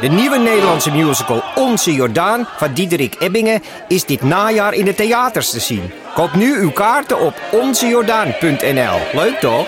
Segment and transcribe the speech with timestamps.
[0.00, 5.50] De nieuwe Nederlandse musical Onze Jordaan van Diederik Ebbingen is dit najaar in de theaters
[5.50, 5.90] te zien.
[6.14, 8.98] Koop nu uw kaarten op onzejordaan.nl.
[9.12, 9.66] Leuk toch?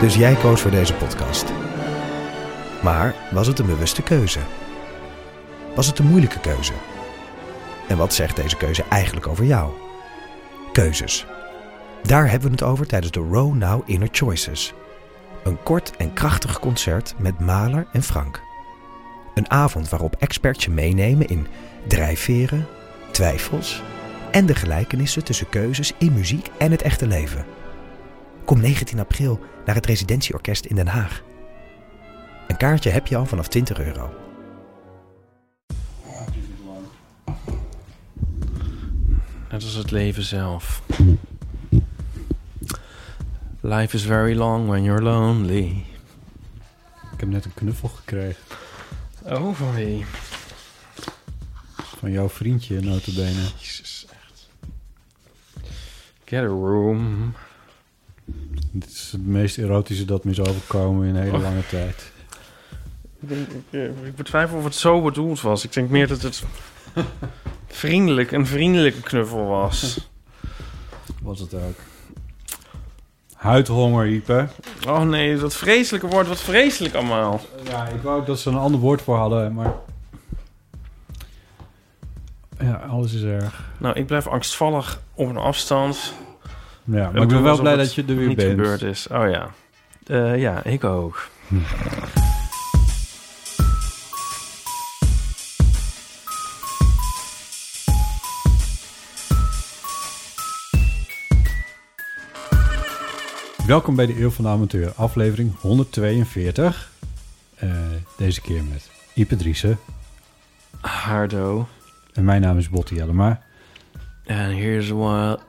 [0.00, 1.44] Dus jij koos voor deze podcast.
[2.82, 4.38] Maar was het een bewuste keuze?
[5.74, 6.72] Was het een moeilijke keuze?
[7.88, 9.70] En wat zegt deze keuze eigenlijk over jou?
[10.72, 11.26] Keuzes.
[12.02, 14.74] Daar hebben we het over tijdens de Row Now Inner Choices.
[15.44, 18.42] Een kort en krachtig concert met Maler en Frank.
[19.34, 21.46] Een avond waarop experts je meenemen in
[21.86, 22.66] drijfveren,
[23.10, 23.82] twijfels
[24.30, 27.44] en de gelijkenissen tussen keuzes in muziek en het echte leven.
[28.44, 31.22] Kom 19 april naar het Residentieorkest in Den Haag.
[32.48, 34.14] Een kaartje heb je al vanaf 20 euro.
[39.50, 40.82] Net als het leven zelf.
[43.62, 45.84] Life is very long when you're lonely.
[47.12, 48.42] Ik heb net een knuffel gekregen.
[49.24, 50.04] Oh, van wie?
[51.98, 53.40] Van jouw vriendje, notabene.
[53.58, 54.48] Jezus, echt.
[56.24, 57.34] Get a room.
[58.70, 61.42] Dit is het meest erotische dat me is overkomen in een hele Oh.
[61.42, 62.12] lange tijd.
[63.20, 65.64] Ik, denk, ik, eh, ik betwijfel of het zo bedoeld was.
[65.64, 66.42] Ik denk meer dat het
[67.66, 70.08] vriendelijk, een vriendelijke knuffel was.
[71.22, 71.78] Was het ook.
[73.40, 74.46] Huidhonger, Ipe.
[74.88, 77.40] Oh nee, dat vreselijke woord, wat vreselijk allemaal.
[77.64, 79.72] Ja, ik wou ook dat ze een ander woord voor hadden, maar...
[82.58, 83.64] Ja, alles is erg.
[83.78, 86.12] Nou, ik blijf angstvallig op een afstand.
[86.84, 88.50] Ja, maar Ik ben wel blij dat je er weer niet bent.
[88.50, 89.06] gebeurd is.
[89.08, 89.48] Oh ja.
[90.06, 91.28] Eh, ja, ik ook.
[103.70, 106.90] Welkom bij de Eeuw van de Amateur, aflevering 142.
[107.56, 107.70] Eh,
[108.16, 109.78] deze keer met Ipe Driessen.
[110.80, 111.68] Hardo.
[112.12, 113.42] En mijn naam is Botti Jellema.
[114.26, 115.40] And here's what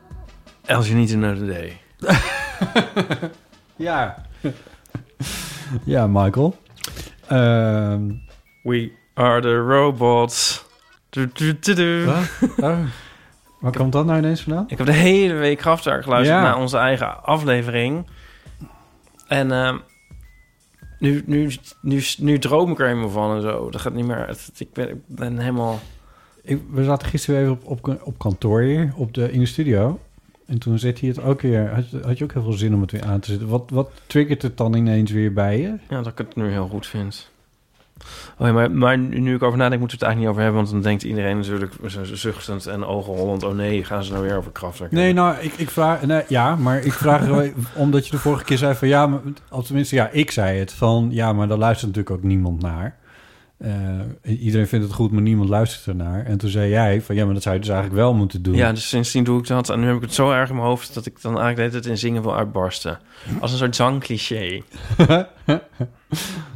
[0.65, 1.79] else you need to know today.
[3.75, 4.25] Ja.
[5.83, 6.55] ja, Michael.
[7.27, 8.11] Ehm,
[8.63, 10.65] We are the robots.
[11.09, 12.07] Du?
[12.57, 12.79] Oh,
[13.59, 14.65] waar komt dat nou ineens vandaan?
[14.67, 16.45] Ik heb de hele week Kraftwerk geluisterd Ja.
[16.45, 18.05] naar onze eigen aflevering.
[19.31, 19.77] En ehm,
[20.99, 23.69] nu, nu, nu, nu droom ik er helemaal van en zo.
[23.69, 24.27] Dat gaat niet meer...
[24.27, 25.79] het- ik, ben, ik ben helemaal...
[26.43, 29.99] Ik, we zaten gisteren weer op, op, op kantoor hier, op de, in de studio.
[30.45, 31.69] En toen zet hij het ook weer...
[31.73, 33.47] Had, je- had je ook heel veel zin om het weer aan te zetten.
[33.47, 35.75] Wat, wat triggert het dan ineens weer bij je?
[35.89, 37.30] Ja, dat ik het nu heel goed vind.
[38.37, 40.61] Oh ja, maar, maar nu ik over nadenk, moeten we het eigenlijk niet over hebben.
[40.61, 41.73] Want dan denkt iedereen natuurlijk
[42.13, 43.43] zuchtend en ogenrollend...
[43.43, 46.05] oh nee, gaan ze nou weer over Kraftwerk Nee, nou, ik, ik vraag...
[46.05, 47.27] Nee, ja, maar ik vraag...
[47.73, 48.87] omdat je de vorige keer zei van...
[48.87, 49.19] Ja, maar,
[49.49, 50.73] of tenminste, ja, ik zei het.
[50.73, 52.99] Van, ja, maar daar luistert natuurlijk ook niemand naar.
[53.61, 56.25] Eh, iedereen vindt het goed, maar niemand luistert ernaar.
[56.25, 57.15] En toen zei jij van...
[57.15, 58.55] Ja, maar dat zou je dus eigenlijk wel moeten doen.
[58.55, 59.69] Ja, dus sindsdien doe ik dat.
[59.69, 60.93] En nu heb ik het zo erg in mijn hoofd...
[60.93, 62.99] dat ik dan eigenlijk tijd in zingen wil uitbarsten.
[63.39, 64.61] Als een soort zangcliché.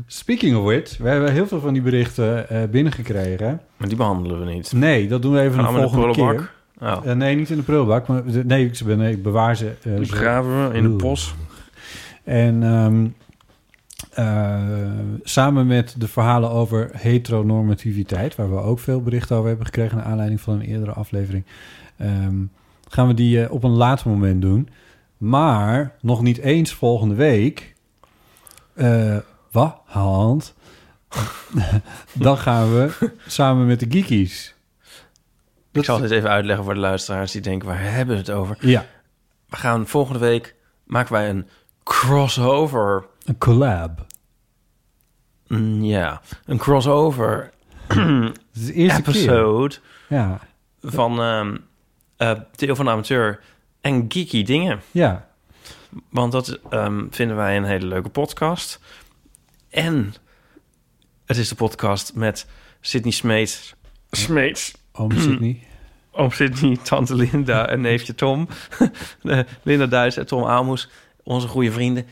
[0.07, 3.61] Speaking of which, we hebben heel veel van die berichten eh, binnengekregen.
[3.77, 4.73] Maar die behandelen we niet.
[4.73, 6.51] Nee, dat doen we even Gaan de we in de volgende keer.
[6.79, 6.97] Oh.
[7.05, 8.07] Eh, nee, niet in de prullenbak.
[8.07, 9.73] Maar, nee, ik, ben, nee, ik bewaar ze.
[9.99, 11.35] begraven we in de bos.
[12.23, 13.07] En ehm,
[14.15, 14.61] eh,
[15.23, 18.35] samen met de verhalen over heteronormativiteit...
[18.35, 19.97] waar we ook veel berichten over hebben gekregen...
[19.97, 21.45] naar aanleiding van een eerdere aflevering...
[21.97, 22.43] ehm,
[22.89, 24.69] gaan we die eh, op een later moment doen.
[25.17, 27.75] Maar nog niet eens volgende week...
[28.73, 29.17] eh
[29.51, 30.53] wat, Hand?
[32.13, 34.55] Dan gaan we samen met de geekies.
[35.71, 37.67] Ik zal dit even uitleggen voor de luisteraars die denken...
[37.67, 38.57] waar hebben we het over?
[38.59, 38.85] Ja,
[39.49, 40.55] We gaan volgende week...
[40.83, 41.47] maken wij een
[41.83, 43.05] crossover...
[43.25, 44.06] een collab.
[45.47, 47.52] Mm, ja, een crossover
[47.88, 49.13] Het is de eerste keer.
[49.16, 49.75] episode...
[50.09, 50.40] Ja,
[50.81, 51.58] van ehm
[52.18, 53.40] eh Deel van de Amateur
[53.81, 54.81] en geeky dingen.
[54.91, 55.28] ja.
[56.09, 58.80] Want dat ehm, vinden wij een hele leuke podcast.
[59.69, 60.13] En
[61.25, 62.48] het is de podcast met
[62.81, 63.75] Sydney Smeets.
[64.12, 64.74] Smeets.
[64.92, 65.68] Oom Sydney.
[66.12, 68.48] Oom Sydney, tante Linda en neefje Tom.
[69.24, 70.89] Eh, Linda Duits en Tom Aalmoes,
[71.24, 72.06] onze goede vrienden.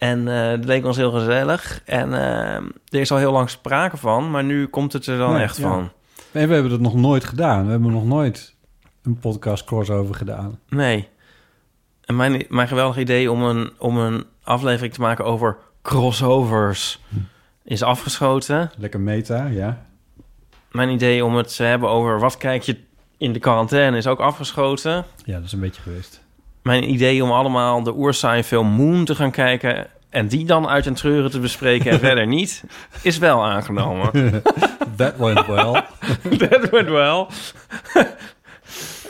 [0.00, 1.82] En eh het leek ons heel gezellig.
[1.84, 2.54] En eh,
[2.88, 5.56] er is al heel lang sprake van, maar nu komt het er dan Nee, echt
[5.56, 5.62] ja.
[5.62, 5.90] van.
[6.30, 7.64] We hebben het nog nooit gedaan.
[7.64, 8.54] We hebben nog nooit
[9.02, 10.58] een podcast crossover gedaan.
[10.68, 11.08] Nee.
[12.04, 17.00] En mijn, mijn geweldig idee om een, om een aflevering te maken over crossovers
[17.64, 18.70] is afgeschoten.
[18.76, 19.86] Lekker meta, ja.
[20.70, 22.76] Mijn idee om het te hebben over wat kijk je
[23.18, 25.04] in de quarantaine is ook afgeschoten.
[25.24, 26.20] Ja, dat is een beetje geweest.
[26.62, 30.86] Mijn idee om allemaal de oersaaie film Moon te gaan kijken en die dan uit
[30.86, 32.64] een treuren te bespreken en verder niet,
[33.02, 34.10] is wel aangenomen.
[34.96, 35.84] That went well.
[36.48, 37.28] Dat wordt wel.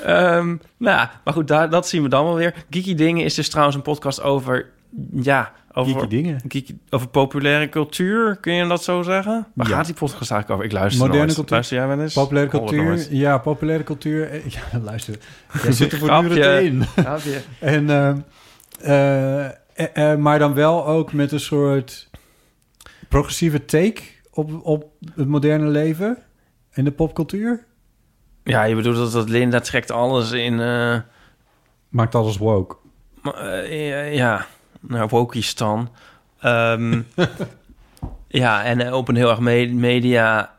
[0.04, 2.54] Ehm, nou, maar goed, daar, dat zien we dan wel weer.
[2.70, 4.70] Geeky Dingen is dus trouwens een podcast over...
[5.12, 5.92] Ja, over...
[5.92, 6.40] Geeky dingen.
[6.48, 9.46] Geeky- over populaire cultuur, kun je dat zo zeggen?
[9.54, 9.74] Waar Ja.
[9.76, 10.64] gaat die podcast eigenlijk over?
[10.64, 11.34] Ik luister Moderne nooit.
[11.34, 11.52] cultuur.
[11.54, 12.14] Luister jij wel eens?
[12.14, 12.84] Populaire cultuur.
[12.84, 13.08] nooit.
[13.10, 14.30] Ja, populaire cultuur.
[14.30, 15.14] eh, Ja, luister.
[15.62, 16.26] Jij zit er Grapje.
[16.26, 16.82] voortdurend in.
[16.84, 17.40] Grapje.
[17.60, 22.10] En, eh, eh, eh, maar dan wel ook met een soort
[23.08, 24.84] progressieve take op, op
[25.14, 26.18] het moderne leven
[26.70, 27.64] en de popcultuur.
[28.44, 30.60] Ja, je bedoelt dat, dat Linda trekt alles in...
[30.60, 30.98] eh,
[31.88, 32.76] Maakt alles woke.
[33.22, 33.72] maar,
[34.12, 34.46] ja,
[34.80, 35.90] nou, Wokistan.
[36.40, 37.00] Ehm
[38.28, 40.54] ja, en eh, op een heel erg me- media...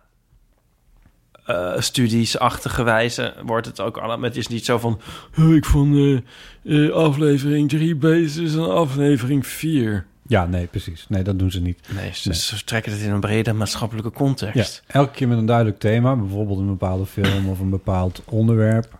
[1.45, 4.21] eh, studies-achtige wijze wordt het ook allemaal...
[4.29, 4.99] Het is niet zo van...
[5.39, 6.21] "Oh, ik vond
[6.63, 10.05] eh, aflevering 3 beter is dan aflevering 4.
[10.27, 11.05] Ja, nee, precies.
[11.09, 11.79] Nee, dat doen ze niet.
[11.95, 14.83] Nee, ze, ze trekken het in een brede maatschappelijke context.
[14.87, 16.15] Ja, elke keer met een duidelijk thema.
[16.15, 18.99] Bijvoorbeeld een bepaalde film of een bepaald onderwerp.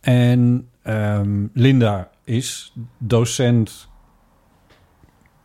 [0.00, 3.88] En ehm, Linda is docent...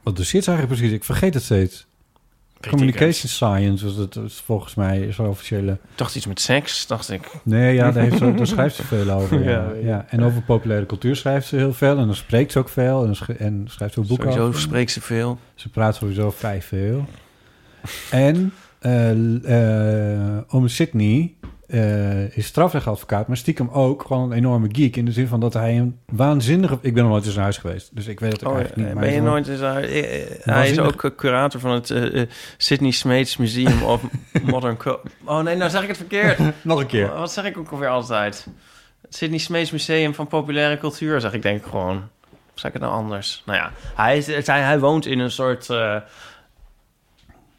[0.04, 0.98] Wat doseert ze eigenlijk precies?
[0.98, 1.88] Ik vergeet het steeds.
[2.60, 5.72] Weet Communication Science was het is volgens mij zo'n officiële...
[5.72, 7.32] Ik dacht iets met seks, dacht ik.
[7.44, 9.44] Nee, ja, daar, heeft ze, daar schrijft ze veel over.
[9.44, 10.06] Ja, Ja.
[10.10, 11.98] En over populaire cultuur schrijft ze heel veel.
[11.98, 13.00] En dan spreekt ze ook veel.
[13.00, 14.62] En, dan sch- en schrijft ze ook boeken Sowieso over.
[14.62, 15.40] spreekt ze veel.
[15.56, 17.06] Ze praat sowieso vrij veel.
[18.12, 21.34] En eh eh oom Sydney
[21.70, 24.96] eh, is strafrechtadvocaat, maar stiekem ook gewoon een enorme geek.
[24.96, 26.78] In de zin van dat hij een waanzinnige...
[26.82, 28.88] Ik ben nog nooit in zijn huis geweest, dus ik weet het ook Oh, eigenlijk
[28.90, 29.00] niet.
[29.00, 29.84] ben je hij is nooit eens daar?
[29.84, 31.94] eh, eh, Hij is ook curator van het
[32.58, 34.02] Sydney Smeets Museum of
[34.44, 34.78] Modern.
[35.26, 36.40] Oh nee, nou zeg ik het verkeerd.
[36.62, 37.14] Nog een keer.
[37.14, 38.48] Wat zeg ik ook alweer altijd?
[39.02, 41.96] Het Sydney Smeets Museum van Populaire Cultuur, zeg ik denk ik gewoon.
[42.28, 43.44] Of zeg ik het nou anders?
[43.46, 45.68] Nou ja, hij, is, hij, hij woont in een soort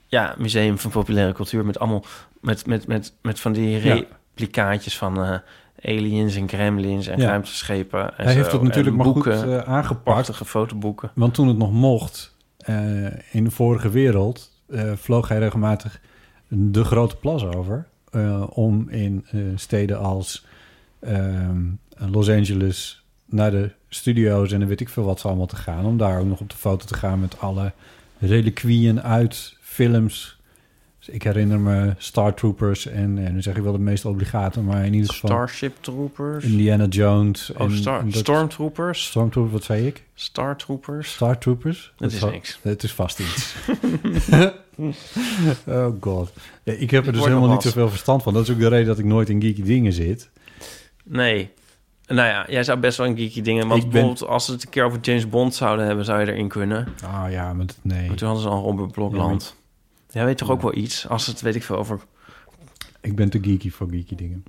[0.07, 2.05] ja, museum van populaire cultuur met allemaal
[2.41, 5.37] met, met, met, met van die replicaatjes van eh,
[5.83, 8.17] aliens en gremlins en ruimteschepen.
[8.17, 10.05] En Hij heeft het natuurlijk En maar boeken, goed eh, aangepakt.
[10.05, 11.11] prachtige fotoboeken.
[11.15, 14.59] Want toen het nog mocht, eh, in de vorige wereld,
[14.95, 16.01] vloog hij regelmatig
[16.49, 17.87] de grote plas over.
[18.49, 20.47] om in steden als
[21.01, 21.63] ehm,
[21.97, 25.85] Los Angeles naar de studio's en dan weet ik veel wat ze allemaal te gaan.
[25.85, 27.73] Om daar ook nog op de foto te gaan met alle
[28.19, 30.40] reliquieën uit films.
[31.01, 34.61] Dus ik herinner me Star Troopers en, en nu zeg ik wel de meest obligate,
[34.61, 36.45] maar in ieder geval Starship Troopers.
[36.45, 37.53] Indiana Jones.
[37.53, 39.07] Oh, en- Star, en dat- Stormtroopers.
[39.07, 40.05] Stormtroopers, wat zei ik?
[40.15, 41.13] Star Troopers.
[41.13, 41.93] Star Troopers?
[41.97, 42.59] Dat is niks.
[42.63, 43.55] Het is vast iets.
[45.67, 46.33] oh god.
[46.63, 48.33] Ja, ik heb er Ik dus helemaal niet zoveel verstand van.
[48.35, 50.31] Dat is ook de reden dat ik nooit in geeky dingen zit.
[51.05, 51.51] Nee.
[52.07, 53.69] Nou ja, jij zou best wel een geeky dingen...
[53.69, 56.05] Want ben- bijvoorbeeld als ze het een keer over James Bond zouden hebben...
[56.05, 56.89] zou je erin kunnen.
[57.05, 58.07] Ah ja, maar dat- nee.
[58.07, 59.57] Maar toen hadden ze al Robert Blokland.
[60.11, 61.09] Jij weet toch ook wel iets?
[61.09, 62.01] Als het, weet ik veel, over...
[63.01, 64.45] Ik ben te geeky voor geeky dingen.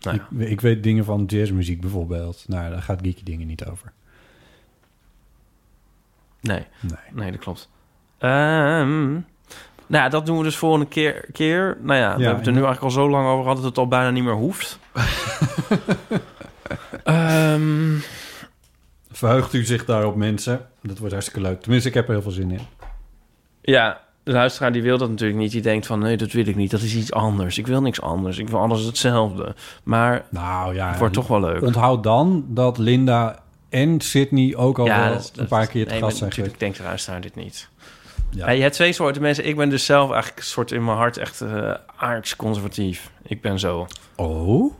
[0.00, 0.28] Nou ja.
[0.38, 2.44] ik, ik weet dingen van jazzmuziek bijvoorbeeld.
[2.48, 3.92] Nou, daar gaat geeky dingen niet over.
[6.40, 6.98] Nee, Nee.
[7.12, 7.70] nee, dat klopt.
[8.18, 9.12] Ehm,
[9.86, 11.28] nou ja, dat doen we dus volgende keer.
[11.32, 11.76] keer.
[11.80, 13.56] Nou ja, we hebben het er nu eigenlijk al zo lang over gehad...
[13.56, 14.78] dat het al bijna niet meer hoeft.
[17.04, 17.98] Ehm,
[19.10, 20.68] Verheugt u zich daarop, mensen?
[20.82, 21.60] Dat wordt hartstikke leuk.
[21.60, 22.60] Tenminste, ik heb er heel veel zin in.
[23.60, 25.52] Ja, de luisteraar die wil dat natuurlijk niet.
[25.52, 26.70] Die denkt van, nee, dat wil ik niet.
[26.70, 27.58] Dat is iets anders.
[27.58, 28.38] Ik wil niks anders.
[28.38, 29.54] Ik wil alles hetzelfde.
[29.82, 31.62] Maar Nou ja, het wordt toch wel leuk.
[31.62, 35.90] onthoud dan dat Linda en Sydney ook al wel dat- een dat- paar keer te
[35.90, 36.58] nee, gast zijn Natuurlijk geweest.
[36.60, 37.68] denkt de luisteraar dit niet.
[38.30, 38.46] Ja.
[38.46, 38.52] Ja.
[38.52, 39.46] je hebt twee soorten mensen.
[39.46, 43.10] Ik ben dus zelf eigenlijk een soort in mijn hart echt eh aards conservatief.
[43.22, 43.86] Ik ben zo.
[44.16, 44.72] Oh?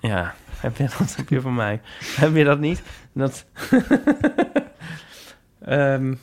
[0.00, 1.80] Ja, heb je dat heb je van mij?
[2.16, 2.82] heb je dat niet?
[3.12, 3.44] Dat...
[5.64, 6.14] Ehm,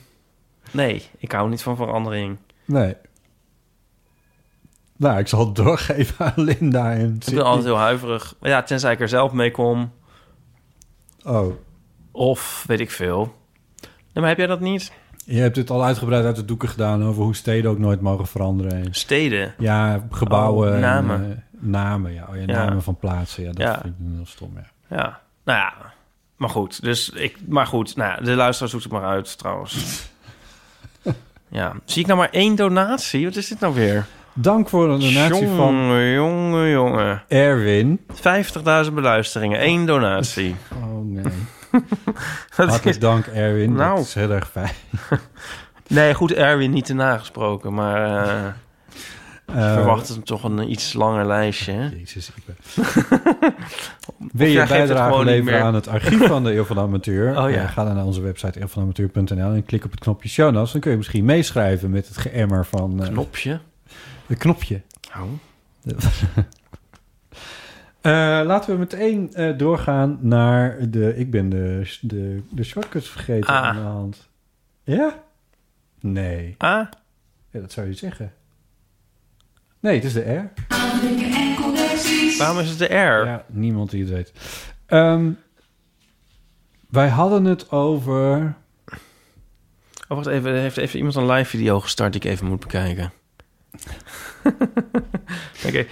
[0.70, 2.36] nee, ik hou niet van verandering.
[2.66, 2.94] Nee.
[4.96, 8.34] Nou, ik zal het doorgeven aan Linda en Ik ben altijd heel huiverig.
[8.40, 9.92] Ja, tenzij ik er zelf mee kom.
[11.24, 11.54] Oh,
[12.12, 13.34] Of weet ik veel.
[13.80, 14.92] Nee, maar heb jij dat niet?
[15.24, 18.26] je hebt dit al uitgebreid uit de doeken gedaan over hoe steden ook nooit mogen
[18.26, 18.72] veranderen.
[18.84, 19.54] En- Steden.
[19.58, 20.68] Ja, gebouwen.
[20.68, 21.30] Oh, en, namen.
[21.30, 21.36] eh,
[21.70, 22.26] namen, ja.
[22.28, 22.46] Oh, ja, Ja.
[22.64, 23.42] namen van plaatsen.
[23.42, 23.80] Ja, dat Ja.
[23.82, 24.96] vind ik heel stom, ja.
[24.96, 25.20] Ja.
[25.44, 25.74] Nou ja.
[26.36, 26.82] Maar goed.
[26.82, 27.96] Dus ik, maar goed.
[27.96, 29.74] Nou de luisteraar zoekt het maar uit trouwens.
[31.48, 31.72] ja.
[31.84, 33.24] Zie ik nou maar één donatie?
[33.24, 34.04] Wat is dit nou weer?
[34.34, 35.74] Dank voor een donatie van
[36.12, 37.22] Jongen, jongen.
[37.28, 38.00] Erwin.
[38.86, 39.58] 50.000 beluisteringen.
[39.58, 40.56] Één donatie.
[40.82, 41.24] Oh nee.
[42.56, 43.72] Hartelijk dank, Erwin.
[43.72, 43.96] Nou.
[43.96, 44.72] Dat is heel erg fijn.
[45.88, 47.74] Nee, goed, Erwin niet te nagesproken.
[47.74, 48.56] Maar
[49.46, 51.72] Eh, verwacht hem toch een iets langer lijstje.
[51.72, 51.88] hè?
[51.88, 52.56] Jezus, ik ben...
[54.32, 57.28] Wil je bijdrage leveren aan het archief van de Eeuw van de Amateur?
[57.44, 57.56] Oh ja.
[57.62, 60.72] Eh, ga dan naar onze website eeuwvanamateur.nl en klik op het knopje show notes.
[60.72, 63.02] Dan kun je misschien meeschrijven met het geëmmer van...
[63.02, 63.60] eh, Knopje.
[64.26, 64.80] Het knopje.
[65.16, 65.22] Oh.
[68.00, 68.12] Eh,
[68.44, 71.16] laten we meteen eh, doorgaan naar de...
[71.16, 73.62] Ik ben de, de, de shortcuts vergeten Ah.
[73.62, 74.28] aan de hand.
[74.84, 75.22] Ja?
[76.00, 76.54] Nee.
[76.58, 76.86] Ah,
[77.50, 78.32] Ja, dat zou je zeggen.
[79.80, 80.52] Nee, het is de R.
[82.38, 83.26] waarom is het de R?
[83.26, 84.32] Ja, niemand die het weet.
[84.86, 85.30] Ehm,
[86.90, 88.54] wij hadden het over...
[90.08, 90.60] Oh, wacht even.
[90.60, 93.12] Heeft even iemand een live video gestart die ik even moet bekijken.
[95.66, 95.86] Oké.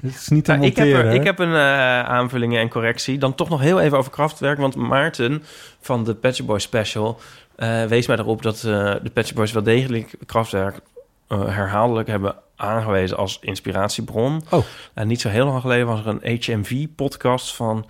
[0.00, 2.68] Het is niet te Nou, ik, heb monteren, er, ik heb een eh aanvulling en
[2.68, 3.18] correctie.
[3.18, 4.58] Dan toch nog heel even over krachtwerk.
[4.58, 5.42] Want Maarten
[5.80, 7.20] van de Patch Boys Special
[7.56, 10.80] eh, wees mij erop dat eh, de Patch Boys wel degelijk krachtwerk
[11.28, 14.42] herhaaldelijk hebben aangewezen als inspiratiebron.
[14.50, 14.64] Oh.
[14.94, 17.86] En niet zo heel lang geleden was er een HMV-podcast van.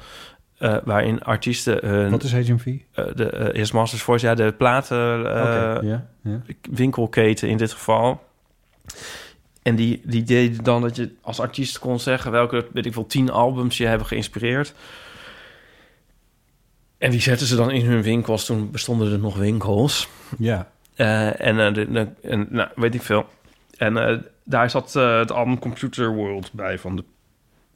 [0.58, 2.66] eh, waarin artiesten hun, Wat is HMV?
[2.92, 4.98] eh, de eh, His Masters Voice, ja, de platen
[5.86, 6.06] ja.
[6.70, 8.22] winkelketen in dit geval.
[9.62, 13.06] En die, die deden dan dat je als artiest kon zeggen welke, weet ik veel,
[13.06, 14.74] tien albums je hebben geïnspireerd.
[16.98, 18.44] En die zetten ze dan in hun winkels.
[18.44, 20.08] Toen bestonden er nog winkels.
[20.38, 20.70] ja.
[20.94, 23.26] Eh, en, de, de- en nou, weet ik veel.
[23.76, 24.16] En eh,
[24.48, 27.04] daar zat eh, het album Computer World bij van de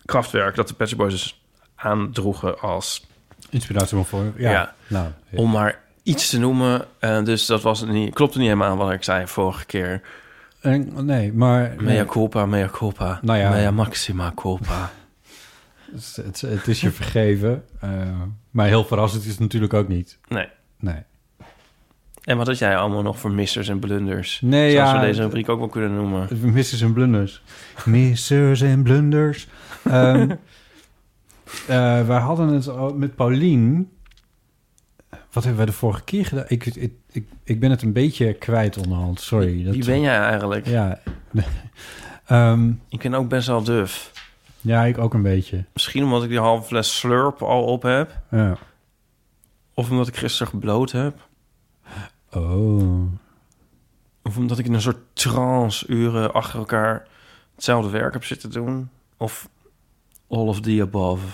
[0.04, 0.54] Kraftwerk.
[0.54, 1.42] Dat de Shop Boys dus
[1.74, 3.06] aandroegen als...
[3.50, 4.32] Inspiratie voor.
[4.36, 4.50] Ja.
[4.50, 4.74] Ja.
[4.86, 5.38] Nou, ja.
[5.38, 6.86] Om maar iets te noemen.
[6.98, 10.02] Eh, dus dat was niet, klopte niet helemaal wat ik zei vorige keer.
[10.60, 11.74] En- nee, maar...
[11.78, 13.18] Mea culpa, mea culpa.
[13.22, 13.50] Nou ja.
[13.50, 14.90] Mea maxima culpa.
[15.92, 17.64] Het, het, het is je vergeven.
[17.80, 17.90] eh,
[18.50, 20.18] maar heel verrassend is het natuurlijk ook niet.
[20.28, 20.48] Nee.
[20.78, 21.02] Nee.
[22.22, 24.40] En wat had jij allemaal nog voor missers en blunders?
[24.44, 25.00] Nee, Zoals ja.
[25.00, 26.28] we deze rubriek ook wel kunnen noemen.
[26.40, 27.42] Missers en blunders.
[27.84, 29.48] Missers en blunders.
[29.84, 30.30] Ehm
[31.68, 33.90] eh, wij hadden het met Paulien.
[35.32, 36.44] Wat hebben wij de vorige keer gedaan?
[36.48, 39.20] Ik, ik, ik, ik ben het een beetje kwijt onderhand.
[39.20, 39.64] Sorry.
[39.64, 40.66] Dat, Wie ben jij eigenlijk?
[40.66, 40.98] Ja.
[42.26, 44.12] Ehm, Ik ben ook best wel duf.
[44.60, 45.64] ja, ik ook een beetje.
[45.72, 48.20] Misschien omdat ik die halve fles slurp al op heb.
[48.30, 48.56] Ja.
[49.74, 51.28] Of omdat ik gisteren gebloot heb.
[52.34, 53.02] Oh.
[54.22, 57.06] Of omdat ik in een soort trance uren achter elkaar
[57.54, 58.90] hetzelfde werk heb zitten doen.
[59.16, 59.48] Of
[60.28, 61.26] all of the above.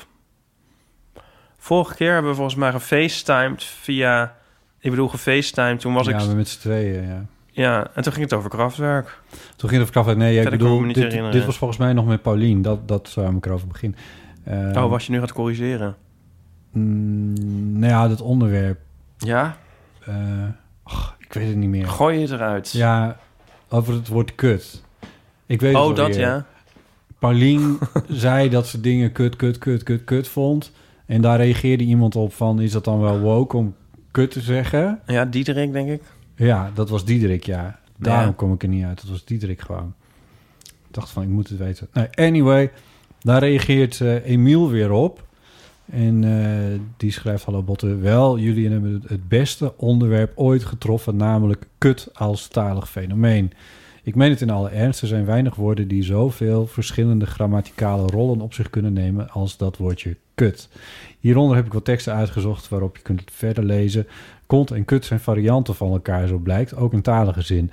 [1.56, 4.36] Vorige keer hebben we volgens mij gefacetimed via...
[4.80, 5.80] Ik bedoel, gefacetimed.
[5.80, 6.28] Toen was ja, ik...
[6.28, 7.24] we met z'n tweeën, ja.
[7.50, 9.20] Ja, en toen ging het over krachtwerk.
[9.56, 12.22] Toen ging het over Nee, ja, ik bedoel, dit, dit was volgens mij nog met
[12.22, 12.62] Paulien.
[12.62, 13.98] Dat, dat zou ik erover beginnen.
[14.44, 15.96] Ehm, oh, was je nu gaat corrigeren?
[16.72, 18.80] mm, nou ja, dat onderwerp.
[19.16, 19.56] Ja?
[20.08, 20.14] eh,
[21.18, 21.88] ik weet het niet meer.
[21.88, 22.70] Gooi je het eruit?
[22.70, 23.18] Ja,
[23.68, 24.82] over het woord kut.
[25.46, 26.46] Ik weet het oh, dat ja.
[27.18, 27.78] Paulien
[28.08, 30.72] zei dat ze dingen kut, kut, kut, kut, kut vond.
[31.06, 32.60] En daar reageerde iemand op van...
[32.60, 33.74] is dat dan wel woke om
[34.10, 35.00] kut te zeggen?
[35.06, 36.02] Ja, Diederik, denk ik.
[36.34, 37.78] Ja, dat was Diederik, ja.
[37.96, 38.32] Daarom Ja.
[38.36, 39.00] kom ik er niet uit.
[39.00, 39.94] Dat was Diederik gewoon.
[40.62, 41.88] Ik dacht van, ik moet het weten.
[41.92, 42.70] Nee, anyway,
[43.20, 45.26] daar reageert eh, Emiel weer op.
[45.90, 51.16] En eh, die schrijft, hallo Botte, wel, jullie hebben het- het beste onderwerp ooit getroffen,
[51.16, 53.52] namelijk kut als talig fenomeen.
[54.02, 58.40] Ik meen het in alle ernst, er zijn weinig woorden die zoveel verschillende grammaticale rollen
[58.40, 60.68] op zich kunnen nemen als dat woordje kut.
[61.18, 64.06] Hieronder heb ik wat teksten uitgezocht waarop je kunt verder lezen.
[64.46, 66.76] Kont en kut zijn varianten van elkaar, zo blijkt.
[66.76, 67.70] Ook in talige zin.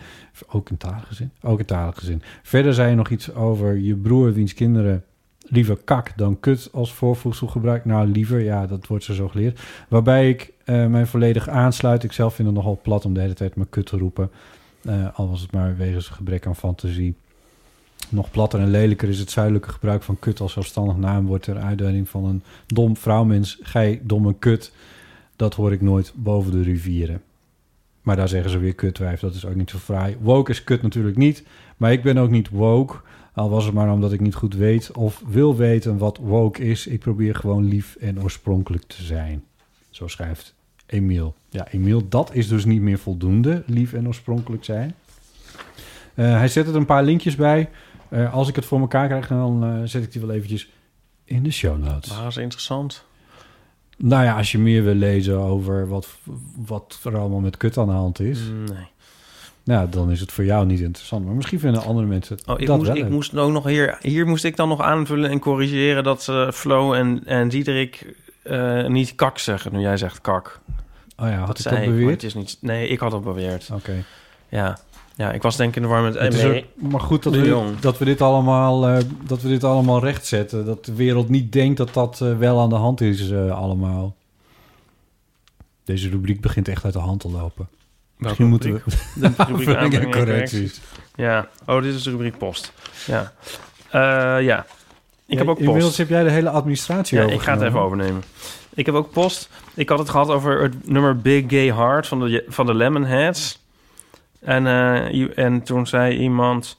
[0.47, 1.31] Ook in talige zin?
[1.41, 2.21] Ook in talige zin.
[2.43, 5.03] Verder zei je nog iets over je broer, wiens kinderen
[5.45, 7.85] liever kak dan kut als voorvoegsel gebruikt.
[7.85, 9.59] Nou, liever, ja, dat wordt ze zo geleerd.
[9.87, 12.03] Waarbij ik eh mij volledig aansluit.
[12.03, 14.31] Ik zelf vind het nogal plat om de hele tijd maar kut te roepen.
[14.81, 17.15] Eh, al was het maar wegens gebrek aan fantasie.
[18.09, 22.09] Nog platter en lelijker is het zuidelijke gebruik van kut als zelfstandig naamwoord ter uitduiding
[22.09, 23.59] van een dom vrouwmens.
[23.61, 24.71] Gij domme kut.
[25.35, 27.21] Dat hoor ik nooit boven de rivieren.
[28.05, 30.17] Maar daar zeggen ze weer kutwijf, dat is ook niet zo fraai.
[30.21, 31.43] Woke is kut natuurlijk niet,
[31.77, 32.95] maar ik ben ook niet woke.
[33.35, 36.87] Al was het maar omdat ik niet goed weet of wil weten wat woke is.
[36.87, 39.43] Ik probeer gewoon lief en oorspronkelijk te zijn.
[39.89, 41.35] Zo schrijft Emiel.
[41.49, 44.95] Ja, Emiel, dat is dus niet meer voldoende, lief en oorspronkelijk zijn.
[46.13, 47.69] Eh, hij zet er een paar linkjes bij.
[48.09, 50.69] Eh, als ik het voor elkaar krijg, dan eh, zet ik die wel eventjes
[51.23, 52.17] in de show notes.
[52.17, 53.05] Dat is interessant.
[53.97, 56.07] Nou ja, als je meer wil lezen over wat,
[56.55, 58.39] wat er allemaal met kut aan de hand is...
[58.39, 58.87] Nee.
[59.65, 61.25] Nou, dan is het voor jou niet interessant.
[61.25, 63.11] Maar misschien vinden andere mensen het Oh, ik dat moest, wel ik leuk.
[63.11, 63.97] moest ook nog hier...
[64.01, 66.03] Hier moest ik dan nog aanvullen en corrigeren...
[66.03, 69.73] dat eh, Flo en, en Diederik eh, niet kak zeggen...
[69.73, 70.59] nu jij zegt kak.
[71.17, 72.09] Oh ja, had dat ik zei dat beweerd?
[72.09, 72.57] het is niet...
[72.61, 73.69] Nee, ik had dat beweerd.
[73.73, 74.03] Oké.
[74.49, 74.77] Ja.
[75.15, 76.19] Ja, ik was denk ik in de war met...
[76.19, 76.57] Het nee.
[76.57, 77.79] ook, maar goed dat de we, jong.
[77.79, 80.65] dat, we dit allemaal, eh, dat we dit allemaal rechtzetten.
[80.65, 84.15] Dat de wereld niet denkt dat dat wel aan de hand is allemaal.
[85.83, 87.67] Deze rubriek begint echt uit de hand te lopen.
[88.17, 88.81] Misschien moeten we...
[89.15, 90.81] De rubriek aanbrengen en correcties.
[91.15, 91.49] Ja.
[91.65, 92.73] Oh, dit is de rubriek post.
[93.05, 93.33] Ja.
[93.89, 94.65] Eh, ja.
[95.25, 95.67] Ik heb ook post.
[95.67, 98.23] Inmiddels heb jij de hele administratie Ja, ik ga het even overnemen.
[98.73, 99.49] Ik heb ook post.
[99.73, 103.63] Ik had het gehad over het nummer Big Gay Heart van de, van de Lemonheads.
[104.39, 106.77] En, eh, en toen zei iemand...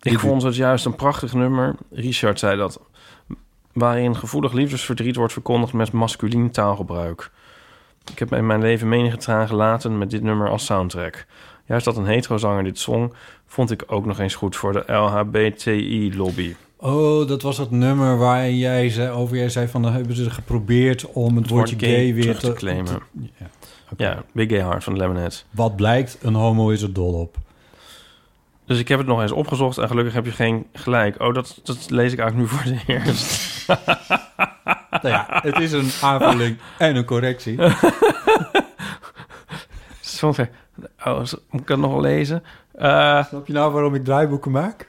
[0.00, 1.74] Ik vond het juist een prachtig nummer.
[1.90, 2.80] Richard zei dat.
[3.74, 7.30] Waarin gevoelig liefdesverdriet wordt verkondigd met masculien taalgebruik.
[8.12, 11.26] Ik heb in mijn leven menige traan gelaten met dit nummer als soundtrack.
[11.66, 13.14] Juist dat een heterozanger dit zong,
[13.46, 16.54] vond ik ook nog eens goed voor de LHBTI-lobby.
[16.76, 19.82] Oh, dat was dat nummer waar jij zei, over jij zei van...
[19.82, 22.84] dan hebben ze geprobeerd om het woordje woord gay, gay weer te, te claimen.
[22.84, 23.00] te-
[23.38, 23.46] ja.
[23.96, 25.44] Ja, Big Gay Heart van de Lemonheads.
[25.50, 27.36] Wat blijkt, een homo is er dol op.
[28.66, 31.20] Dus ik heb het nog eens opgezocht en gelukkig heb je geen gelijk.
[31.22, 33.53] Oh, dat, dat lees ik eigenlijk nu voor het eerst.
[33.66, 37.58] Nou ja, het is een aanvulling en een correctie.
[40.00, 40.48] Zover.
[41.04, 41.16] Oh,
[41.50, 42.44] moet ik dat nog wel lezen?
[42.74, 44.88] Eh, Snap je nou waarom ik draaiboeken maak?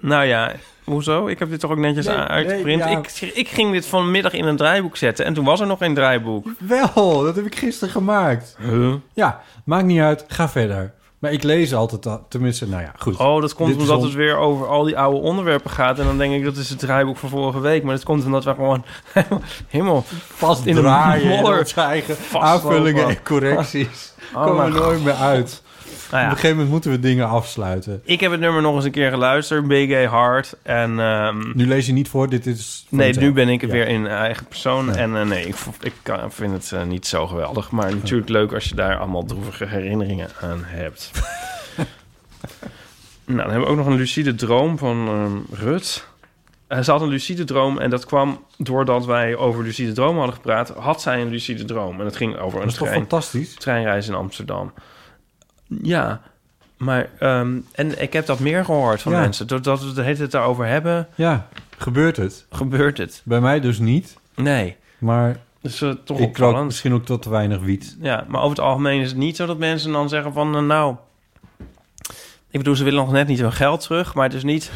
[0.00, 0.52] nou ja,
[0.84, 1.26] hoezo?
[1.26, 2.84] Ik heb dit toch ook netjes Nee, uitgeprint.
[2.84, 2.98] nee, ja.
[2.98, 5.94] ik, ik ging dit vanmiddag in een draaiboek zetten en toen was er nog geen
[5.94, 6.46] draaiboek.
[6.58, 8.56] Wel, dat heb ik gisteren gemaakt.
[8.60, 8.94] Huh?
[9.12, 10.92] Ja, maakt niet uit, ga verder.
[11.20, 13.16] Maar ik lees altijd, al- tenminste, nou ja, goed.
[13.16, 15.98] Oh, dat komt Dit omdat on- het weer over al die oude onderwerpen gaat.
[15.98, 17.82] En dan denk ik, dat is het draaiboek van vorige week.
[17.82, 18.84] Maar dat komt omdat we gewoon
[19.68, 20.04] helemaal...
[20.34, 22.48] vast in draaien in modder eigen vastlopen.
[22.48, 24.14] aanvullingen en correcties.
[24.34, 25.62] Oh, komen mijn er nooit meer uit.
[26.10, 28.00] Nou Op een gegeven moment moeten we dingen afsluiten.
[28.04, 29.64] ik heb het nummer nog eens een keer geluisterd.
[29.68, 30.56] Gay Heart.
[30.62, 32.86] En ehm, Nu lees je niet voor, dit is...
[32.88, 33.66] nee, nu ben ik Ja.
[33.68, 34.86] weer in eigen persoon.
[34.86, 34.94] Ja.
[34.94, 37.70] En eh, nee, ik, ik kan- vind het eh, niet zo geweldig.
[37.70, 41.10] Maar natuurlijk leuk als je daar allemaal droevige herinneringen aan hebt.
[43.24, 46.06] nou, dan hebben we ook nog een lucide droom van ehm, Rut.
[46.66, 50.34] Eh, ze had een lucide droom en dat kwam doordat wij over lucide dromen hadden
[50.34, 50.68] gepraat.
[50.68, 53.54] Had zij een lucide droom en het ging over Dat een toch trein, fantastisch?
[53.54, 54.72] treinreis in Amsterdam.
[55.82, 56.20] Ja,
[56.76, 59.20] maar ehm, en ik heb dat meer gehoord van Ja.
[59.20, 59.46] mensen.
[59.46, 61.46] Doordat we het tijd daarover hebben, Ja,
[61.78, 62.46] gebeurt het.
[62.50, 63.22] gebeurt het.
[63.24, 64.16] Bij mij dus niet.
[64.34, 67.96] Nee, Maar dus uh, toch ik rook misschien ook tot te weinig wiet.
[68.00, 70.54] Ja, maar over het algemeen is het niet zo dat mensen dan zeggen van...
[70.56, 70.96] eh, nou,
[72.50, 74.14] ik bedoel, ze willen nog net niet hun geld terug...
[74.14, 74.70] maar het is niet...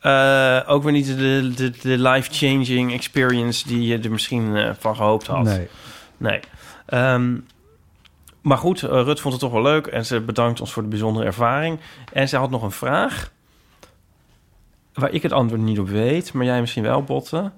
[0.00, 3.68] eh, ook weer niet de, de, de life-changing experience...
[3.68, 5.42] die je er misschien van gehoopt had.
[5.44, 5.68] Nee.
[6.16, 6.40] Nee.
[6.86, 7.34] Ehm,
[8.46, 9.86] maar goed, eh, Rut vond het toch wel leuk...
[9.86, 11.80] en ze bedankt ons voor de bijzondere ervaring.
[12.12, 13.32] En ze had nog een vraag...
[14.92, 16.32] waar ik het antwoord niet op weet...
[16.32, 17.52] maar jij misschien wel, Botten.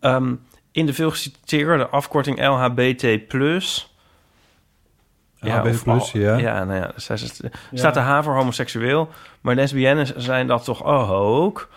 [0.00, 0.34] Ehm,
[0.72, 3.32] in de veel geciteerde afkorting LHBT+...
[5.40, 6.36] LHBT+, of al- ja.
[6.36, 6.92] Ja, nou ja,
[7.72, 9.08] staat de H voor homoseksueel.
[9.40, 11.68] Maar lesbiennes zijn dat toch ook?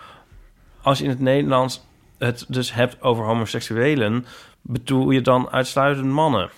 [0.80, 1.86] Als je in het Nederlands
[2.18, 4.26] het dus hebt over homoseksuelen...
[4.60, 6.50] bedoel je dan uitsluitend mannen?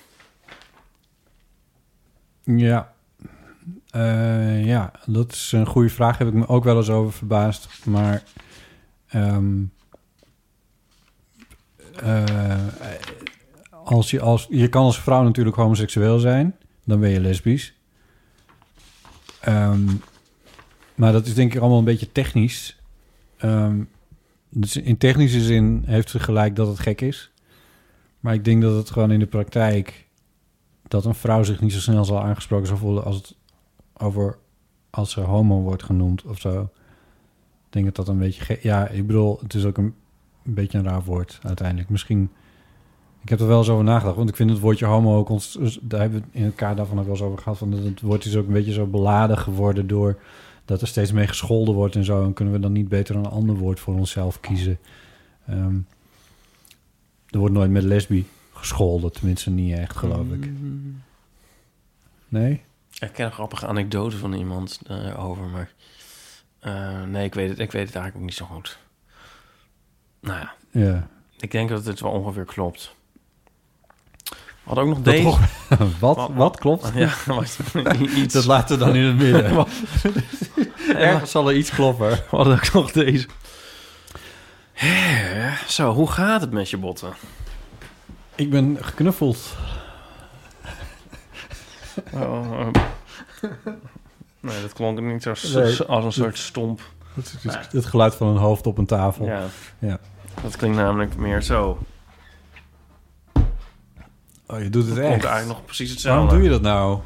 [2.44, 2.92] Ja.
[3.90, 6.18] Eh, ja, dat is een goede vraag.
[6.18, 7.86] Heb ik me ook wel eens over verbaasd.
[7.86, 8.22] Maar
[9.06, 9.62] ehm,
[11.96, 12.66] eh,
[13.84, 16.56] als je, als, je kan als vrouw natuurlijk homoseksueel zijn.
[16.84, 17.74] Dan ben je lesbisch.
[19.40, 19.86] Ehm,
[20.94, 22.80] maar dat is denk ik allemaal een beetje technisch.
[23.36, 23.82] Ehm,
[24.48, 27.30] dus in technische zin heeft ze gelijk dat het gek is.
[28.20, 30.03] Maar ik denk dat het gewoon in de praktijk
[30.88, 33.34] dat een vrouw zich niet zo snel zal aangesproken zal voelen als het
[33.96, 34.38] over
[34.90, 36.62] als ze homo wordt genoemd of zo.
[37.66, 39.94] Ik denk dat dat een beetje ja, ik bedoel, het is ook een,
[40.42, 41.88] beetje een raar woord uiteindelijk.
[41.88, 42.30] Misschien
[43.22, 45.58] ik heb er wel eens over nagedacht, want ik vind het woordje homo ook ons
[45.82, 48.00] daar hebben we het in elkaar daarvan ook wel eens over gehad van dat het
[48.00, 50.18] woord is ook een beetje zo beladen geworden door
[50.64, 52.24] dat er steeds mee gescholden wordt en zo.
[52.24, 54.78] En kunnen we dan niet beter een ander woord voor onszelf kiezen?
[55.46, 55.76] Ehm,
[57.30, 58.26] er wordt nooit met lesbi
[58.68, 60.50] gescholden, tenminste niet echt, geloof ik.
[62.28, 62.62] Nee?
[62.98, 64.80] Ik ken een grappige anekdote van iemand
[65.16, 65.70] over, maar...
[66.60, 68.78] eh, nee, ik weet, het, ik weet het eigenlijk ook niet zo goed.
[70.20, 71.08] Nou ja, Ja.
[71.38, 72.94] ik denk dat het wel ongeveer klopt.
[74.24, 74.34] We
[74.70, 75.22] hadden ook nog Dat deze...
[75.28, 75.40] toch-
[76.00, 76.92] wat, Wat- wat, klopt?
[76.94, 77.58] Ja, wat,
[78.16, 78.34] iets.
[78.34, 79.54] Dat laten we dan in het midden.
[79.54, 79.68] Wat-
[80.96, 82.08] Ergens zal er iets kloppen.
[82.10, 83.28] We hadden ook nog deze.
[85.68, 87.12] Zo, hoe gaat het met je botten?
[88.36, 89.56] Ik ben geknuffeld.
[92.12, 92.66] Oh, eh.
[94.40, 95.82] nee, dat klonk niet zo s- Nee.
[95.82, 96.80] als een soort stomp.
[97.14, 99.26] Het, is het geluid van een hoofd op een tafel.
[99.26, 99.42] Ja.
[99.78, 99.98] Ja.
[100.42, 101.78] Dat klinkt namelijk meer zo.
[104.46, 105.08] Oh, je doet het echt.
[105.24, 106.20] eigenlijk nog precies hetzelfde.
[106.20, 107.00] Waarom doe je dat nou?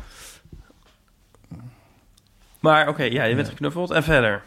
[2.61, 3.91] Maar oké, ja, je bent geknuffeld.
[3.91, 4.43] En verder?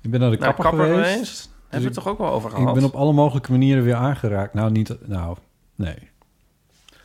[0.00, 1.10] Ik ben naar de Naar kapper, geweest.
[1.12, 1.50] geweest?
[1.62, 2.74] Hebben we het toch ook wel over Ik gehad?
[2.74, 4.54] ben op alle mogelijke manieren weer aangeraakt.
[4.54, 5.08] Nou, niet...
[5.08, 5.36] Nou,
[5.74, 6.10] nee.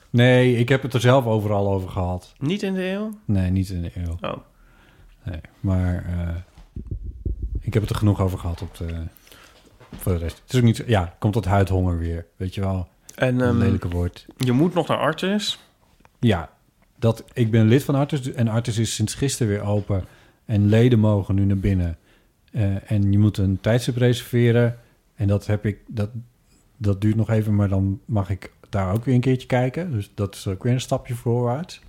[0.10, 2.34] Nee, ik heb het er zelf overal over gehad.
[2.40, 3.18] Niet in de eeuw?
[3.26, 4.18] Nee, niet in de eeuw.
[4.22, 4.38] Oh.
[5.24, 6.36] Nee, maar eh,
[7.60, 9.04] ik heb het er genoeg over gehad op de,
[9.96, 10.42] voor de rest.
[10.42, 10.84] Het is ook niet...
[10.88, 12.26] Ja, komt dat huidhonger weer.
[12.36, 12.88] Weet je wel?
[13.16, 14.26] En Een ehm, lelijke woord.
[14.38, 15.60] je moet nog naar Artis.
[16.20, 16.50] Ja,
[16.96, 20.06] dat, ik ben lid van Artis en Artis is sinds gisteren weer open.
[20.46, 21.98] En leden mogen nu naar binnen.
[22.52, 24.80] Eh, en je moet een tijdstip reserveren.
[25.16, 26.10] En dat heb ik, dat,
[26.78, 29.92] dat duurt nog even, maar dan mag ik daar ook weer een keertje kijken.
[29.92, 31.82] Dus dat is ook weer een stapje voorwaarts.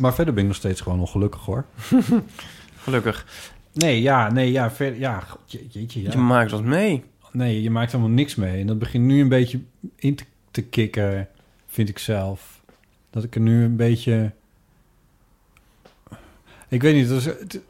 [0.00, 1.64] Maar verder ben ik nog steeds gewoon ongelukkig hoor.
[2.84, 3.26] Gelukkig.
[3.72, 6.10] Nee, ja, nee, ja, ver, ja, god, je- jeetje, ja.
[6.10, 7.04] Je maakt wat mee.
[7.32, 8.60] Nee, je maakt helemaal niks mee.
[8.60, 9.60] En dat begint nu een beetje
[9.96, 11.28] in te, te kicken,
[11.66, 12.60] vind ik zelf.
[13.10, 14.32] Dat ik er nu een beetje...
[16.68, 17.60] Ik weet niet, het-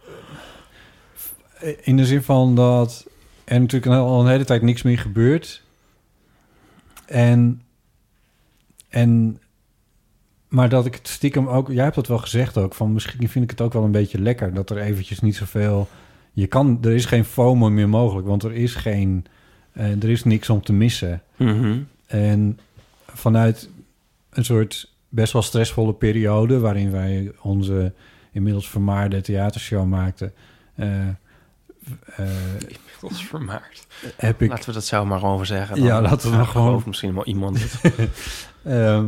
[1.83, 3.07] in de zin van dat
[3.45, 5.63] er natuurlijk al een hele tijd niks meer gebeurt.
[7.07, 7.63] En,
[8.89, 9.41] en,
[10.49, 11.69] maar dat ik het stiekem ook...
[11.69, 14.21] Jij hebt dat wel gezegd ook, van misschien vind ik het ook wel een beetje
[14.21, 14.55] lekker...
[14.55, 15.89] dat er eventjes niet zoveel...
[16.33, 19.25] Je kan, er is geen FOMO meer mogelijk, want er is geen...
[19.73, 21.23] eh, er is niks om te missen.
[21.37, 21.79] Mhm.
[22.07, 22.59] En
[23.07, 23.71] vanuit
[24.31, 26.59] een soort best wel stressvolle periode...
[26.59, 27.93] waarin wij onze
[28.33, 30.33] inmiddels vermaarde theatershow maakten...
[30.75, 31.09] eh,
[32.17, 32.27] eh,
[33.11, 33.87] vermaakt.
[34.17, 34.49] heb ik...
[34.49, 35.83] Laten we dat zo maar over zeggen.
[35.83, 37.81] Ja, laten we maar gewoon- misschien wel iemand het.
[38.65, 39.07] Ehm,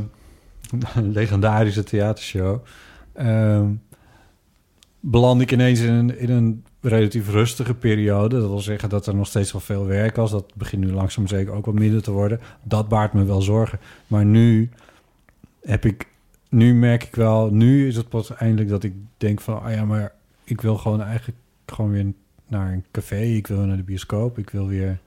[0.95, 2.65] een legendarische theatershow.
[3.12, 3.69] Ehm
[5.11, 8.41] beland ik ineens in een, in een relatief rustige periode.
[8.41, 10.31] Dat wil zeggen dat er nog steeds wel veel werk was.
[10.31, 12.41] Dat begint nu langzaam zeker ook wat minder te worden.
[12.62, 13.79] Dat baart me wel zorgen.
[14.07, 14.71] Maar nu
[15.62, 16.09] heb ik...
[16.49, 17.51] Nu merk ik wel...
[17.51, 19.62] Nu is het pas eindelijk dat ik denk van...
[19.62, 20.12] Ah ja, maar
[20.45, 22.12] ik wil gewoon eigenlijk gewoon weer
[22.48, 23.20] naar een café.
[23.20, 24.38] Ik wil naar de bioscoop.
[24.38, 24.98] Ik wil weer...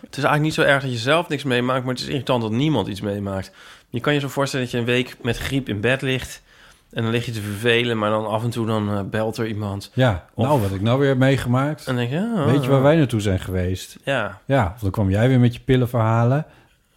[0.00, 2.42] Het is eigenlijk niet zo erg dat je zelf niks meemaakt, maar het is irritant
[2.42, 3.52] dat niemand iets meemaakt.
[3.88, 6.42] Je kan je zo voorstellen dat je een week met griep in bed ligt
[6.90, 9.46] en dan lig je te vervelen, maar dan af en toe dan eh, belt er
[9.46, 9.90] iemand.
[9.94, 11.86] Ja, Of- nou, wat ik nou weer heb meegemaakt.
[11.86, 13.98] En dan denk je, oh, Weet je waar wij naartoe zijn geweest?
[14.04, 16.46] Ja, Ja, of dan kwam jij weer met je pillenverhalen.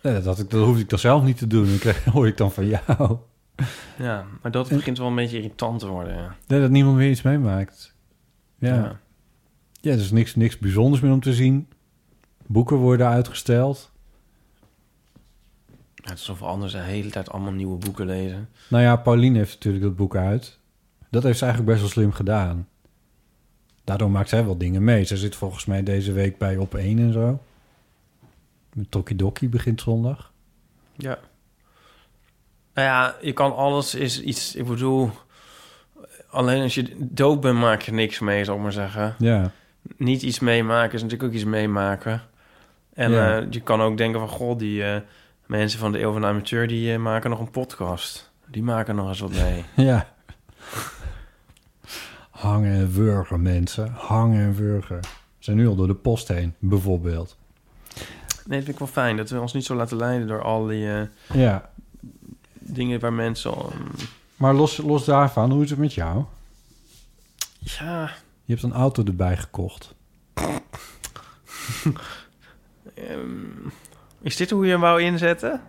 [0.02, 1.80] Nee, dat, dat hoefde ik dan zelf niet te doen.
[1.84, 3.18] Dan hoor ik dan van jou.
[3.98, 6.16] ja, maar dat begint wel een beetje irritant te worden.
[6.48, 6.60] Ja.
[6.60, 7.94] Dat niemand meer iets meemaakt.
[8.60, 9.00] Ja, ja.
[9.86, 9.92] Ja.
[9.92, 11.68] er is niks, niks bijzonders meer om te zien.
[12.46, 13.92] Boeken worden uitgesteld.
[15.96, 18.50] Ja, het is alsof anders de hele tijd allemaal nieuwe boeken lezen.
[18.70, 20.60] Nou ja, Pauline heeft natuurlijk dat boek uit.
[21.10, 22.68] Dat heeft ze eigenlijk best wel slim gedaan.
[23.84, 25.04] Daardoor maakt zij wel dingen mee.
[25.04, 27.44] Ze zit volgens mij deze week bij Op 1 en zo.
[28.74, 30.32] Met Tokidoki begint zondag.
[30.98, 31.20] Ja.
[32.74, 34.56] Nou ja, je kan alles is iets.
[34.56, 35.12] Ik bedoel,
[36.30, 39.16] alleen als je dood bent, maak je niks mee, zal ik maar zeggen.
[39.18, 39.52] Ja,
[39.98, 42.22] Niet iets meemaken is natuurlijk ook iets meemaken.
[42.94, 43.40] En Ja.
[43.40, 45.02] eh, je kan ook denken van, god, die eh,
[45.46, 48.32] mensen van de Eeuw van de Amateur, die eh, maken nog een podcast.
[48.48, 49.64] Die maken nog eens wat mee.
[49.88, 50.14] ja.
[52.30, 53.92] Hangen en wurgen, mensen.
[53.94, 55.00] Hangen en wurgen.
[55.00, 55.08] We
[55.52, 57.38] zijn nu al door de post heen, bijvoorbeeld.
[57.96, 58.04] Nee,
[58.58, 59.18] dat vind ik wel fijn.
[59.18, 60.88] Dat we ons niet zo laten leiden door al die
[61.34, 61.70] Ja,
[62.60, 63.54] dingen waar mensen...
[64.36, 66.24] maar los, los daarvan, hoe is het met jou?
[67.60, 68.12] ja,
[68.46, 69.96] Je hebt een auto erbij gekocht.
[72.96, 73.68] ehm,
[74.22, 75.62] is dit hoe je hem wou inzetten?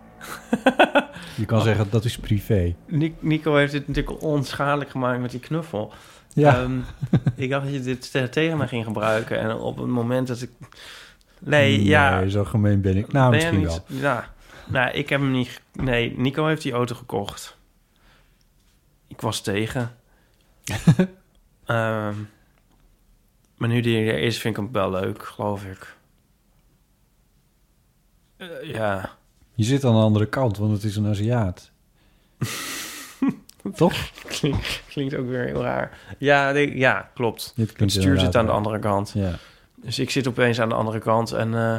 [1.36, 2.74] Je kan zeggen, dat is privé.
[2.86, 5.92] Nic- Nico heeft dit natuurlijk onschadelijk gemaakt met die knuffel.
[6.34, 6.78] Ja, Ehm,
[7.34, 9.38] ik dacht dat je dit te- tegen me ging gebruiken.
[9.38, 10.50] En op het moment dat ik...
[11.40, 12.28] Nee, ja...
[12.28, 13.12] Zo gemeen ben ik.
[13.12, 13.98] Nou, ben misschien niet- wel.
[14.00, 14.32] Ja.
[14.66, 15.60] Nou, ik heb hem niet...
[15.72, 17.56] Nee, Nico heeft die auto gekocht.
[19.06, 19.94] Ik was tegen.
[21.66, 22.14] Ehm,
[23.56, 25.96] maar nu die er is, vind ik hem wel leuk, geloof ik.
[28.36, 29.16] Eh, ja.
[29.54, 31.70] Je zit aan de andere kant, want het is een Aziat.
[33.74, 34.10] Toch?
[34.26, 35.98] Klinkt, klinkt ook weer heel raar.
[36.18, 37.52] Ja, nee, ja klopt.
[37.56, 39.12] Het stuur zit aan de andere kant.
[39.14, 39.38] Ja.
[39.74, 41.32] Dus ik zit opeens aan de andere kant.
[41.32, 41.76] En eh,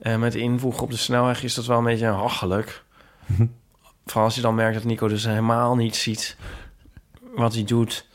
[0.00, 2.84] eh, met invoegen op de snelweg is dat wel een beetje hachelijk.
[4.06, 6.36] Vooral als je dan merkt dat Nico dus helemaal niet ziet
[7.34, 8.06] wat hij doet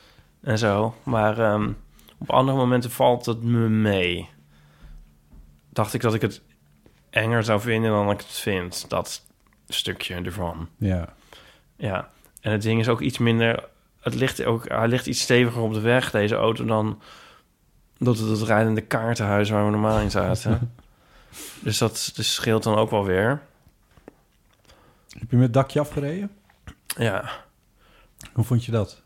[0.41, 0.96] en zo.
[1.04, 1.72] Maar ehm,
[2.30, 4.30] op andere momenten valt het me mee.
[5.70, 6.42] Dacht ik dat ik het
[7.10, 8.90] enger zou vinden dan ik het vind.
[8.90, 9.26] Dat
[9.68, 10.70] stukje ervan.
[10.78, 11.14] ja.
[11.78, 12.10] Ja,
[12.42, 13.64] en het ding is ook iets minder.
[14.02, 17.02] Het ligt ook, hij ligt iets steviger op de weg, deze auto, dan
[17.98, 20.76] dat het het rijdende kaartenhuis waar we normaal in zaten.
[21.64, 23.42] dus dat dus scheelt dan ook wel weer.
[25.10, 26.32] Heb je met het dakje afgereden?
[26.98, 27.30] Ja,
[28.34, 29.02] Hoe vond je dat?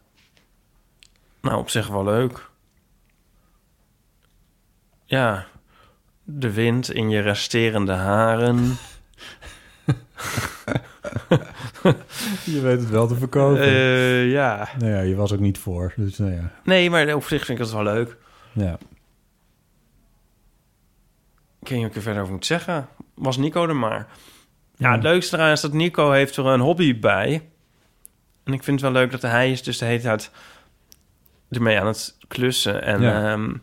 [1.42, 2.49] nou op zich wel leuk.
[5.10, 5.46] Ja,
[6.24, 8.58] de wind in je resterende haren.
[12.46, 13.62] Je weet het wel te verkopen.
[13.64, 14.68] Eh, ja.
[14.80, 15.94] nou ja, je was ook niet voor.
[15.96, 16.52] Dus nou ja.
[16.64, 18.18] Nee, maar op zich vind ik het wel leuk.
[18.52, 18.78] ja.
[21.62, 22.88] Ik weet niet wat ik er verder over moet zeggen.
[23.14, 24.08] Was Nico er maar.
[24.78, 27.50] Ja, het leukste eraan is dat Nico heeft er een hobby bij.
[28.44, 30.32] En ik vind het wel leuk dat hij is dus de hele tijd
[31.50, 32.84] ermee aan het klussen.
[32.84, 33.32] En Ja.
[33.32, 33.54] ehm,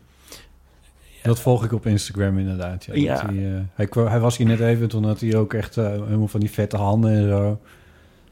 [1.23, 2.85] Dat volg ik op Instagram inderdaad.
[2.91, 6.27] Ja, Hij, eh, hij, was hier net even, toen had hij ook echt eh, helemaal
[6.27, 7.59] van die vette handen en zo.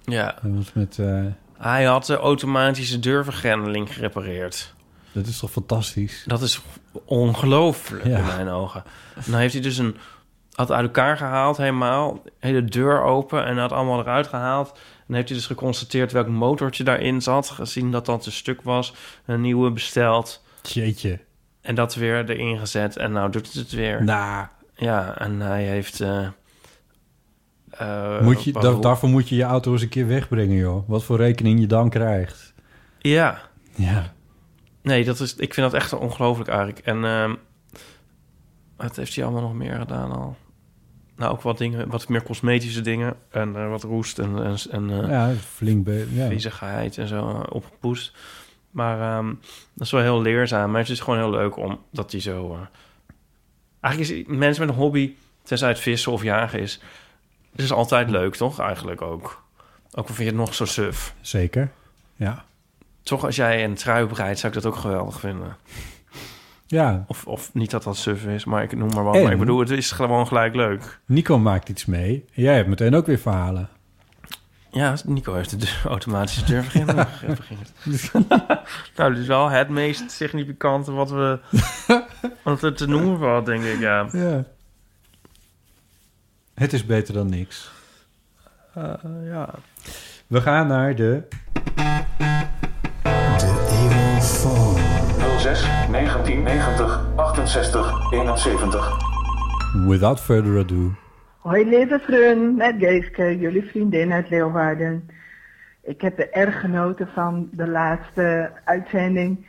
[0.04, 1.24] ja, Hij was met, eh,
[1.58, 4.74] hij had de automatische deurvergrendeling gerepareerd.
[5.12, 6.24] dat is toch fantastisch?
[6.26, 6.62] Dat is
[7.06, 8.18] ongelooflijk Ja.
[8.18, 8.84] in mijn ogen.
[9.16, 9.96] En dan heeft hij dus een...
[10.54, 12.22] Had uit elkaar gehaald helemaal.
[12.40, 14.80] Hele deur open en had allemaal eruit gehaald.
[15.08, 17.50] En heeft hij dus geconstateerd welk motortje daarin zat.
[17.50, 18.94] Gezien dat dat een stuk was.
[19.26, 20.44] Een nieuwe besteld.
[20.62, 21.20] Jeetje.
[21.66, 22.98] En dat weer erin gezet.
[22.98, 24.04] En nou doet het het weer.
[24.04, 26.00] Nou, Ja, en hij heeft...
[26.02, 26.28] eh,
[27.70, 30.90] eh, moet je, daar- daarvoor moet je je auto eens een keer wegbrengen, joh.
[30.90, 32.54] Wat voor rekening je dan krijgt.
[33.00, 33.40] Ja,
[33.76, 34.14] Ja.
[34.82, 36.80] nee, dat is, ik vind dat echt ongelooflijk eigenlijk.
[36.80, 37.36] En ehm,
[38.78, 40.36] wat heeft hij allemaal nog meer gedaan al?
[41.16, 43.14] Nou, ook wat dingen, wat meer cosmetische dingen.
[43.32, 46.28] En eh, wat roest en, en, en Ja, flink be ja.
[46.28, 48.14] viezigheid en zo opgepoest.
[48.76, 49.28] Maar ehm,
[49.74, 50.72] dat is wel heel leerzaam.
[50.72, 52.54] Maar het is gewoon heel leuk omdat hij zo...
[52.54, 52.60] eh,
[53.82, 56.82] Eigenlijk is mensen met een hobby, tenzij het vissen of jagen is...
[57.52, 58.60] Het is altijd leuk, toch?
[58.60, 59.44] Eigenlijk ook.
[59.92, 61.16] Ook al vind je het nog zo suf.
[61.22, 61.72] Zeker.
[62.16, 62.46] Ja.
[63.04, 65.58] Toch, als jij een trui breidt, zou ik dat ook geweldig vinden.
[66.68, 69.16] Ja, Of, of niet dat dat suf is, maar ik noem maar wat.
[69.16, 69.24] En?
[69.24, 71.00] Maar ik bedoel, het is gewoon gelijk leuk.
[71.06, 72.26] Nico maakt iets mee.
[72.32, 73.70] Jij hebt meteen ook weer verhalen.
[74.76, 77.72] Ja, Nico heeft de deur- automatische deurvergrendeling gerepareerd.
[78.96, 81.40] nou, dit is wel het meest significante wat we...
[82.44, 84.08] wat er te noemen valt, denk ik, ja.
[84.12, 84.44] Ja.
[86.54, 87.72] Het is beter dan niks.
[88.74, 89.50] Eh, ja.
[90.28, 91.24] We gaan naar de...
[95.38, 95.62] 06
[95.92, 98.98] 1990 68 71.
[99.88, 101.05] Without further ado.
[101.46, 105.10] Hoi lieve vriend, met Geeske, jullie vriendin uit Leeuwarden.
[105.82, 109.48] Ik heb er erg genoten van de laatste uitzending.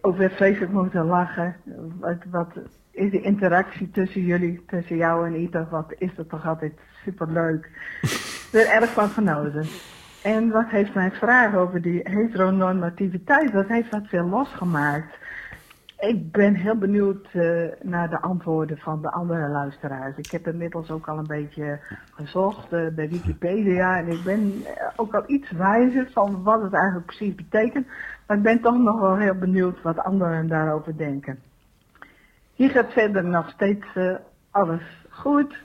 [0.00, 1.56] Ook weer moeten lachen.
[2.30, 2.48] Wat,
[2.90, 5.68] is de interactie tussen jullie, tussen jou en Ita?
[5.70, 6.72] Wat is dat toch altijd
[7.04, 7.70] superleuk.
[8.52, 9.66] Er erg van genoten.
[10.22, 15.18] En wat heeft mijn vraag over die heteronormativiteit, dat heeft wat veel losgemaakt.
[15.98, 20.16] Ik ben heel benieuwd eh, naar de antwoorden van de andere luisteraars.
[20.16, 21.78] Ik heb inmiddels ook al een beetje
[22.14, 26.72] gezocht eh, bij Wikipedia en ik ben eh, ook al iets wijzer van wat het
[26.72, 27.86] eigenlijk precies betekent.
[28.26, 31.38] Maar ik ben toch nog wel heel benieuwd wat anderen daarover denken.
[32.54, 33.86] Hier gaat verder nog steeds
[34.50, 35.56] alles goed.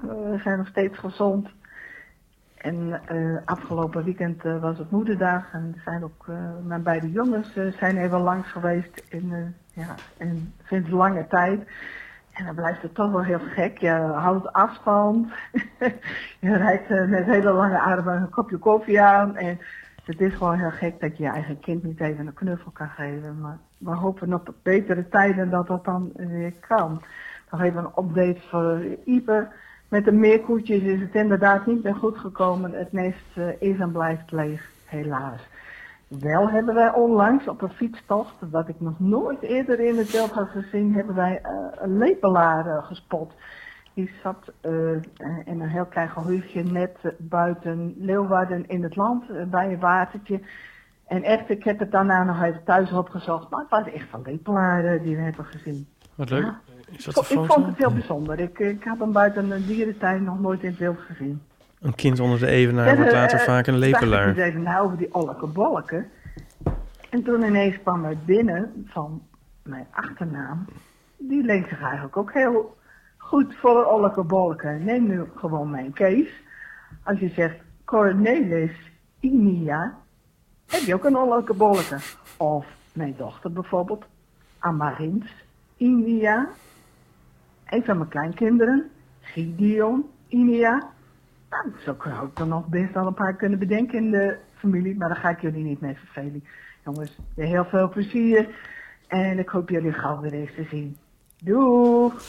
[0.00, 1.48] We zijn nog steeds gezond.
[2.56, 3.00] En
[3.44, 6.26] afgelopen weekend was het moederdag en zijn ook
[6.64, 11.68] mijn beide jongens zijn even langs geweest in, ja, in sinds lange tijd.
[12.32, 13.78] En dan blijft het toch wel heel gek.
[13.78, 15.32] Je houdt afstand.
[16.46, 19.36] je rijdt eh, met hele lange armen een kopje koffie aan.
[19.36, 19.58] En
[20.04, 22.88] het is gewoon heel gek dat je je eigen kind niet even een knuffel kan
[22.88, 23.40] geven.
[23.40, 27.02] Maar we hopen op betere tijden dat dat dan weer kan.
[27.50, 29.48] Nog even een update voor Ipe.
[29.88, 32.72] Met de meerkoetjes is het inderdaad niet meer goed gekomen.
[32.72, 35.40] Het nest eh, is en blijft leeg, helaas.
[36.08, 40.30] Wel hebben wij onlangs op een fietstocht, wat ik nog nooit eerder in het beeld
[40.30, 43.32] had gezien, hebben wij eh, een lepelaar eh, gespot.
[43.94, 44.70] Die zat eh,
[45.44, 50.40] in een heel klein gehuchtje net buiten Leeuwarden in het land, bij een watertje.
[51.06, 54.22] En echt, ik heb het daarna nog even thuis opgezocht, maar het was echt een
[54.24, 55.88] lepelaar die we hebben gezien.
[56.14, 56.44] Wat leuk.
[56.44, 56.60] Ja.
[56.90, 58.40] Is dat Ik vond het heel bijzonder.
[58.40, 61.42] Ik, ik had hem buiten een dierentuin nog nooit in het wild gezien.
[61.80, 64.34] Een kind onder de evenaar wordt later eh, vaak een ik lepelaar.
[64.34, 65.14] dus even na over die
[65.52, 66.10] bolken.
[67.10, 69.22] En toen ineens kwam er binnen van
[69.62, 70.66] mijn achternaam.
[71.16, 72.76] Die leek zich eigenlijk ook heel
[73.16, 74.84] goed voor een olleke bolken.
[74.84, 76.28] Neem nu gewoon mijn Kees.
[77.02, 78.72] Als je zegt Cornelis
[79.20, 79.94] Inia,
[80.66, 82.00] heb je ook een bolken.
[82.36, 84.04] Of mijn dochter bijvoorbeeld,
[84.58, 85.44] Amarins
[85.76, 86.48] Inia.
[87.66, 90.96] Een van mijn kleinkinderen, Gideon Inia.
[91.50, 94.96] Nou, zo zou ik er nog best wel een paar kunnen bedenken in de familie,
[94.96, 96.44] maar daar ga ik jullie niet mee vervelen.
[96.84, 98.48] Jongens, weer heel veel plezier
[99.06, 100.96] en ik hoop jullie gauw weer eens te zien.
[101.38, 102.22] Doeg!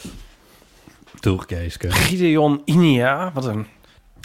[1.19, 1.91] Doeg, Keeske.
[1.91, 3.67] Gideon Inia, wat een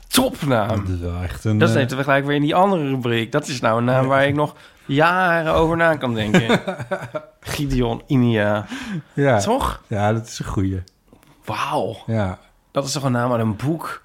[0.08, 0.68] topnaam.
[0.68, 1.58] Dat is wel echt een...
[1.58, 3.32] Dat zitten we gelijk weer in die andere rubriek.
[3.32, 6.60] Dat is nou een naam waar ik nog jaren over na kan denken.
[7.40, 8.66] Gideon Inia.
[9.12, 9.38] ja.
[9.38, 9.82] Toch?
[9.86, 10.82] ja, dat is een goeie.
[11.44, 11.96] Wauw.
[12.06, 12.38] Ja.
[12.70, 14.02] Dat is toch een naam uit een boek?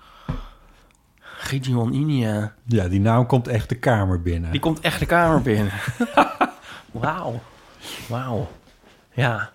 [1.49, 2.53] Gideon Inia.
[2.65, 4.51] ja, die naam komt echt de kamer binnen.
[4.51, 5.71] Die komt echt de kamer binnen.
[6.91, 7.39] Wauw.
[8.07, 8.51] Wauw.
[9.13, 9.51] Ja.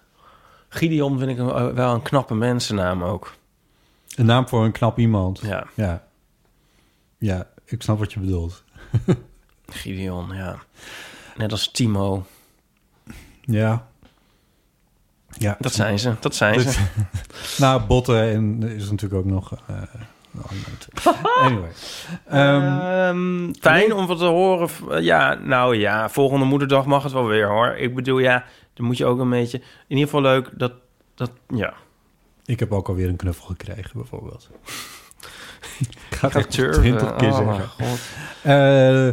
[0.68, 3.34] Gideon vind ik een- wel een knappe mensennaam ook.
[4.16, 5.40] Een naam voor een knap iemand.
[5.42, 5.66] Ja.
[5.74, 6.02] Ja.
[7.18, 8.64] Ja, ik snap wat je bedoelt.
[9.66, 10.58] Gideon, ja.
[11.36, 12.26] Net als Timo.
[13.40, 13.86] Ja.
[15.38, 15.56] Ja.
[15.60, 16.14] Dat zijn ze.
[16.20, 16.80] Dat zijn ze.
[17.58, 19.52] Nou, botten en is natuurlijk ook nog...
[19.66, 19.82] eh.
[21.42, 21.70] anyway.
[22.28, 24.68] Ehm, Ehm, fijn om wat te horen.
[24.68, 27.66] v- Ja, nou ja, volgende moederdag mag het wel weer hoor.
[27.76, 28.44] Ik bedoel, ja,
[28.74, 29.58] dan moet je ook een beetje...
[29.58, 29.64] In
[29.96, 30.72] ieder geval leuk dat...
[31.14, 31.72] dat ja,
[32.44, 34.48] ik heb ook alweer een knuffel gekregen, bijvoorbeeld.
[35.80, 36.80] ik ga Ga het turven.
[36.82, 37.68] twintig keer Oh, zeggen.
[37.68, 37.98] God.
[38.42, 39.08] Eh,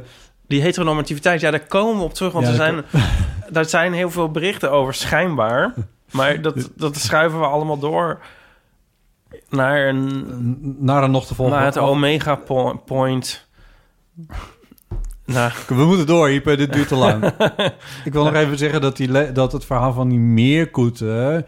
[0.47, 2.31] Die heteronormativiteit, ja, daar komen we op terug.
[2.31, 2.83] Want Ja, er, zijn,
[3.55, 5.73] daar zijn heel veel berichten over, schijnbaar.
[6.11, 8.19] Maar dat, dat schuiven we allemaal door
[9.49, 11.55] naar, een, naar een nog te volgen.
[11.55, 13.47] naar het omega po- point.
[15.25, 16.55] Nou, We moeten door, Ipe.
[16.55, 17.23] Dit duurt te lang.
[18.05, 21.45] ik wil nog even zeggen dat, die dat het verhaal van die meerkoeten...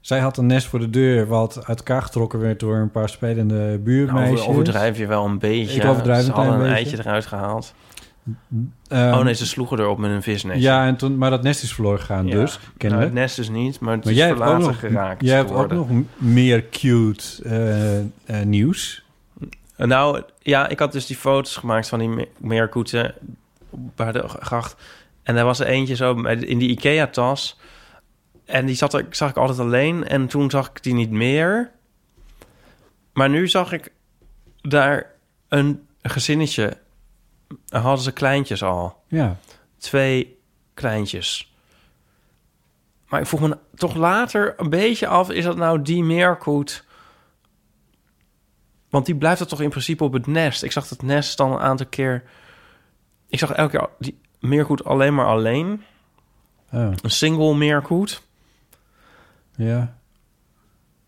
[0.00, 1.26] Zij had een nest voor de deur...
[1.26, 4.40] wat uit elkaar getrokken werd door een paar spelende buurmeisjes.
[4.40, 5.80] nou, overdrijf je wel een beetje.
[5.80, 6.90] Ik overdrijf een Ze hadden klein een beetje.
[6.90, 7.74] eitje eruit gehaald.
[8.88, 10.60] Ehm, oh nee, ze sloegen erop met een visnetje.
[10.62, 12.34] Ja, en toen, maar dat nest is verloren gegaan Ja.
[12.40, 14.78] dus, Nou, het nest dus niet, maar het maar is jij hebt ook verlaten nog,
[14.80, 18.06] geraakt jij hebt ook nog meer cute eh, eh,
[18.46, 19.04] nieuws.
[19.76, 23.14] Nou, ja, ik had dus die foto's gemaakt van die me- meerkoeten
[23.70, 24.76] bij de gracht.
[25.22, 27.58] En er was er eentje zo in die Ikea-tas.
[28.44, 30.06] En die zat er, zag ik altijd alleen.
[30.06, 31.70] En toen zag ik die niet meer.
[33.12, 33.92] Maar nu zag ik
[34.60, 35.10] daar
[35.48, 36.76] een gezinnetje.
[37.68, 39.02] Hadden ze kleintjes al.
[39.08, 39.36] Ja,
[39.78, 40.38] Twee
[40.74, 41.52] kleintjes.
[43.08, 45.30] Maar ik vroeg me toch later een beetje af...
[45.30, 46.84] is dat nou die meerkoet...
[48.88, 50.62] Want die blijft er toch in principe op het nest.
[50.62, 52.22] Ik zag het nest dan een aantal keer...
[53.28, 55.84] Ik zag elke keer die meerkoet alleen maar alleen.
[56.72, 58.22] oh, Een single meerkoet.
[59.56, 59.96] ja.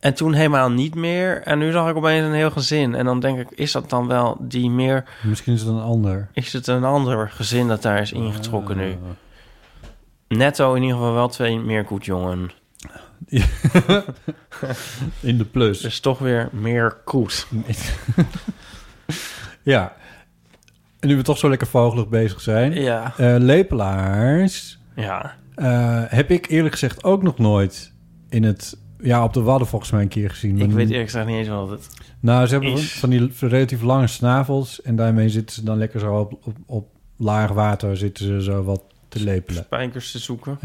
[0.06, 1.42] En toen helemaal niet meer.
[1.42, 2.94] En nu zag ik opeens een heel gezin.
[2.94, 5.04] En dan denk ik, is dat dan wel die meer...
[5.22, 6.28] Misschien is het een ander.
[6.32, 8.90] Is het een ander gezin dat daar is ingetrokken nu?
[8.90, 8.96] Ah.
[10.28, 12.50] Netto in ieder geval wel twee meerkoetjongen.
[15.20, 15.80] In de plus.
[15.80, 17.46] Dus toch weer meer koet.
[19.62, 19.92] Ja.
[21.00, 22.72] En nu we toch zo lekker vogelig bezig zijn.
[22.72, 23.12] Ja.
[23.16, 25.34] Eh, lepelaars Ja.
[25.54, 27.92] eh, heb ik eerlijk gezegd ook nog nooit
[28.28, 28.78] in het...
[29.00, 30.60] Ja, op de Wadden volgens mij een keer gezien.
[30.60, 31.88] Ik weet eerlijk gezegd niet eens wat het...
[32.20, 32.92] Nou, ze hebben is.
[32.92, 34.82] van die relatief lange snavels...
[34.82, 37.96] en daarmee zitten ze dan lekker zo op, op, op laag water...
[37.96, 39.62] zitten ze zo wat te lepelen.
[39.64, 40.58] Spijkers te zoeken.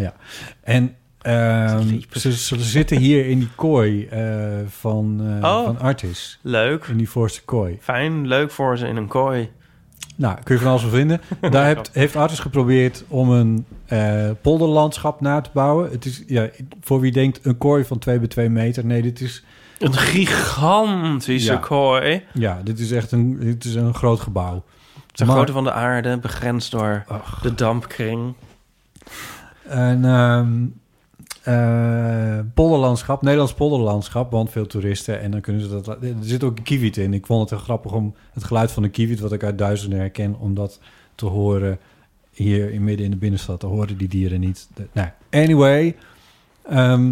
[0.62, 5.66] En ehm, ze, ze zitten hier in die kooi eh, van, eh, Oh.
[5.66, 6.40] van Artis.
[6.42, 6.86] Leuk.
[6.86, 7.78] In die voorste kooi.
[7.82, 8.28] Fijn.
[8.28, 9.50] Leuk voor ze in een kooi.
[10.22, 11.22] Nou, kun je van alles van vinden.
[11.52, 15.92] Daar heeft, heeft Artis geprobeerd om een eh, polderlandschap na te bouwen.
[15.92, 16.50] Het is, ja,
[16.82, 18.86] voor wie denkt, een kooi van 2 bij 2 meter.
[18.86, 19.44] Nee, dit is,
[19.80, 21.58] Een gigantische Ja.
[21.58, 22.24] kooi.
[22.34, 24.64] ja, dit is echt een, dit is een groot gebouw.
[25.12, 27.40] De Maar- grootte van de aarde, begrensd door Ach.
[27.42, 28.34] de dampkring.
[29.68, 30.54] En ehm
[31.44, 35.88] eh, polderlandschap, Nederlands polderlandschap, want veel toeristen en dan kunnen ze dat.
[35.88, 37.14] Er zit ook een kievit in.
[37.14, 40.00] Ik vond het heel grappig om het geluid van de kievit, wat ik uit duizenden
[40.00, 40.80] herken, om dat
[41.16, 41.80] te horen
[42.32, 43.60] hier in midden in de binnenstad.
[43.60, 44.68] Te horen die dieren niet.
[44.76, 45.96] De- nou, anyway,
[46.64, 47.12] ehm,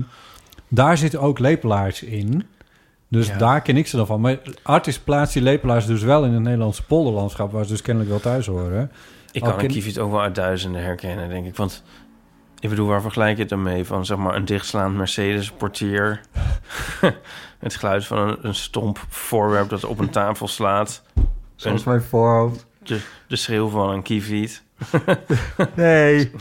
[0.68, 2.44] daar zitten ook lepelaars in.
[3.08, 3.38] Dus Ja.
[3.38, 4.22] daar ken ik ze dan van.
[4.22, 8.12] Maar Artis plaatst die lepelaars dus wel in het Nederlandse polderlandschap, waar ze dus kennelijk
[8.12, 8.92] wel thuis horen.
[9.32, 11.56] Ik kan een kieviet ook wel uit duizenden herkennen, denk ik.
[11.56, 11.84] Want
[12.60, 13.86] ik bedoel, waar vergelijk je het dan mee?
[13.86, 16.22] Van zeg maar een dichtslaand Mercedes-portier.
[17.60, 21.04] het geluid van een, een stomp voorwerp dat op een tafel slaat.
[21.56, 22.66] Zoals mijn voorhoofd.
[22.84, 24.64] De, de schreeuw van een kieviet.
[25.76, 26.32] Nee,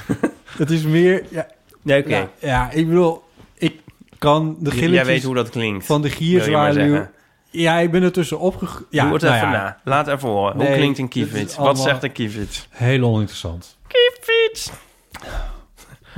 [0.56, 1.24] het is meer...
[1.30, 1.46] Ja,
[1.82, 2.08] Nee, oké.
[2.16, 3.22] ja, ja, ik bedoel,
[3.54, 3.80] ik
[4.18, 5.86] kan de gilletjes Jij weet hoe dat klinkt.
[5.86, 7.06] van de gierzwaluw...
[7.50, 8.86] Ja, ik ben er tussen opgegroeid.
[8.90, 9.78] Ja, Doe het nou even ja, na.
[9.84, 10.56] Laat even horen.
[10.56, 11.08] hoe klinkt een
[11.56, 12.66] allemaal- Wat zegt een kieviet?
[12.70, 13.76] Heel oninteressant.
[13.86, 14.72] Kieviet!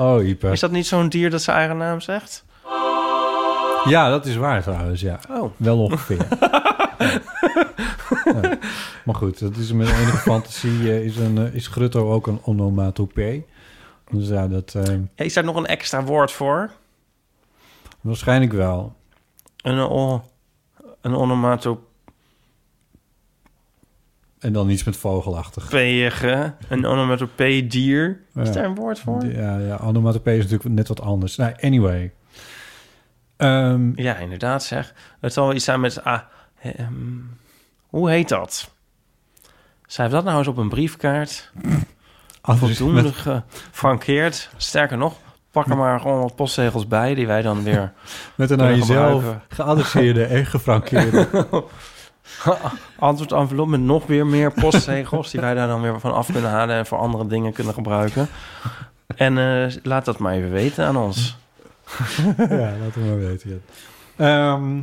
[0.01, 0.51] Oh, Ipe.
[0.51, 2.44] Is dat niet zo'n dier dat zijn eigen naam zegt?
[3.84, 5.20] Ja, dat is waar trouwens, ja.
[5.30, 5.51] Oh.
[5.57, 6.26] Wel ongeveer.
[8.24, 8.40] Ja.
[8.42, 8.59] Ja.
[9.05, 12.40] Maar goed, dat is met enige fantasie eh, is, een, eh, is grutto ook een
[12.44, 13.46] onomatopee.
[14.11, 14.72] Dus ja, dat
[15.14, 16.70] Ja, is daar nog een extra woord voor?
[18.01, 18.94] waarschijnlijk wel.
[19.62, 20.24] Een, o-
[21.01, 21.84] een onomatopee.
[24.41, 25.68] En dan iets met vogelachtig.
[25.68, 28.20] Peege, een onomatopee-dier.
[28.34, 28.53] Is Ja.
[28.55, 29.24] daar een woord voor?
[29.26, 31.36] Ja, ja, onomatopee is natuurlijk net wat anders.
[31.36, 32.12] Nou, anyway.
[33.36, 34.95] Ehm, Ja, inderdaad zeg.
[35.20, 36.05] Het zal wel iets zijn met...
[36.05, 36.20] Ah,
[36.62, 36.95] ehm,
[37.86, 38.70] hoe heet dat?
[39.86, 41.51] Schrijf dat nou eens op een briefkaart.
[42.43, 44.51] Voldoende met- gefrankeerd.
[44.57, 45.16] Sterker nog,
[45.51, 47.14] pak er maar gewoon wat postzegels bij...
[47.14, 47.93] die wij dan weer...
[48.34, 51.28] Met een aan jezelf geadresseerde en gefrankeerde.
[52.99, 55.31] Antwoord-envelop met nog weer meer postzegels...
[55.31, 56.76] die wij daar dan weer van af kunnen halen...
[56.76, 58.28] en voor andere dingen kunnen gebruiken.
[59.16, 61.37] En eh, laat dat maar even weten aan ons.
[62.37, 62.47] ja,
[62.83, 63.62] laten we maar weten.
[64.16, 64.53] ja.
[64.55, 64.78] Ehm,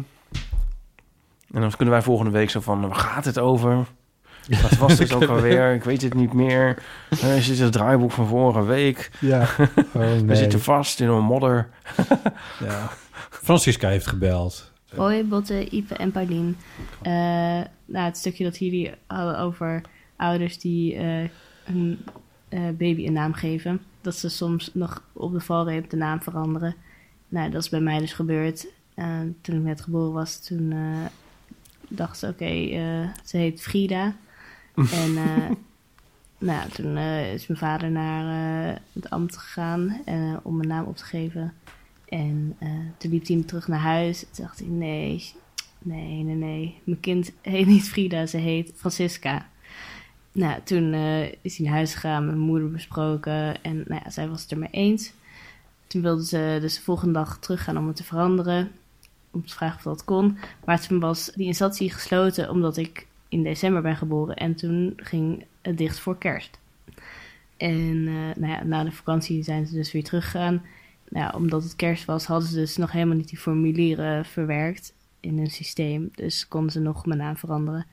[1.53, 2.81] En dan kunnen wij volgende week zo van...
[2.87, 3.85] waar gaat het over?
[4.61, 5.73] Wat was het ook alweer?
[5.73, 6.83] Ik weet het niet meer.
[7.21, 9.11] Eh, is dit het draaiboek van vorige week?
[9.19, 9.41] ja.
[9.93, 11.69] Oh, We zitten vast in een modder.
[12.59, 12.89] Ja.
[13.29, 14.71] Francisca heeft gebeld.
[14.95, 16.57] Hoi, Botte, Ipe en Paulien.
[17.01, 17.11] Eh,
[17.85, 19.81] nou, het stukje dat jullie hadden over
[20.15, 21.29] ouders die eh,
[21.63, 21.99] hun
[22.49, 23.81] eh, baby een naam geven.
[24.01, 26.75] Dat ze soms nog op de valreep de naam veranderen.
[27.27, 28.67] Nou, dat is bij mij dus gebeurd.
[29.41, 30.73] Toen ik net geboren was, toen
[31.87, 32.45] dacht ze, oké,
[33.23, 34.15] ze heet Frida.
[34.75, 35.13] en
[36.37, 38.25] nou, toen is mijn vader naar
[38.93, 40.01] het ambt gegaan
[40.43, 41.53] om een naam op te geven.
[42.07, 44.19] En eh, toen liep hij terug naar huis.
[44.19, 45.23] Toen dacht nee,
[45.79, 46.81] nee, nee, nee.
[46.83, 49.49] Mijn kind heet niet Frida, ze heet Francisca.
[50.31, 53.63] Nou, toen eh, is hij naar huis gegaan, met mijn moeder besproken.
[53.63, 55.13] En nou ja, zij was het er mee eens.
[55.87, 58.71] Toen wilde ze dus de volgende dag teruggaan om het te veranderen.
[59.31, 60.37] Om te vragen of dat kon.
[60.65, 64.35] Maar toen was die instantie gesloten omdat ik in december ben geboren.
[64.35, 66.59] En toen ging het dicht voor kerst.
[67.57, 70.61] En eh, nou ja, na de vakantie zijn ze dus weer teruggegaan
[71.09, 74.93] nou ja, omdat het kerst was, hadden ze dus nog helemaal niet die formulieren verwerkt
[75.19, 76.09] in hun systeem.
[76.15, 77.85] Dus konden ze nog mijn naam veranderen.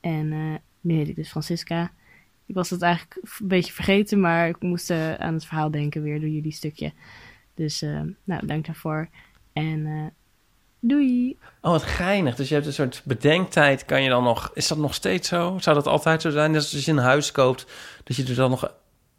[0.00, 1.90] En eh, nu heet ik dus Francisca.
[2.50, 6.02] Ik was het eigenlijk een beetje vergeten, maar ik moest eh, aan het verhaal denken
[6.02, 6.92] weer door jullie stukje.
[7.54, 9.08] Dus eh, nou, dank daarvoor.
[9.52, 10.06] En eh,
[10.80, 11.38] doei!
[11.60, 12.34] Oh, wat geinig.
[12.34, 13.84] Dus je hebt een soort bedenktijd.
[13.84, 14.50] Kan je dan nog...
[14.54, 15.56] Is dat nog steeds zo?
[15.60, 16.52] Zou dat altijd zo zijn?
[16.52, 17.66] Dus als je een huis koopt,
[18.04, 18.74] dat je er dan nog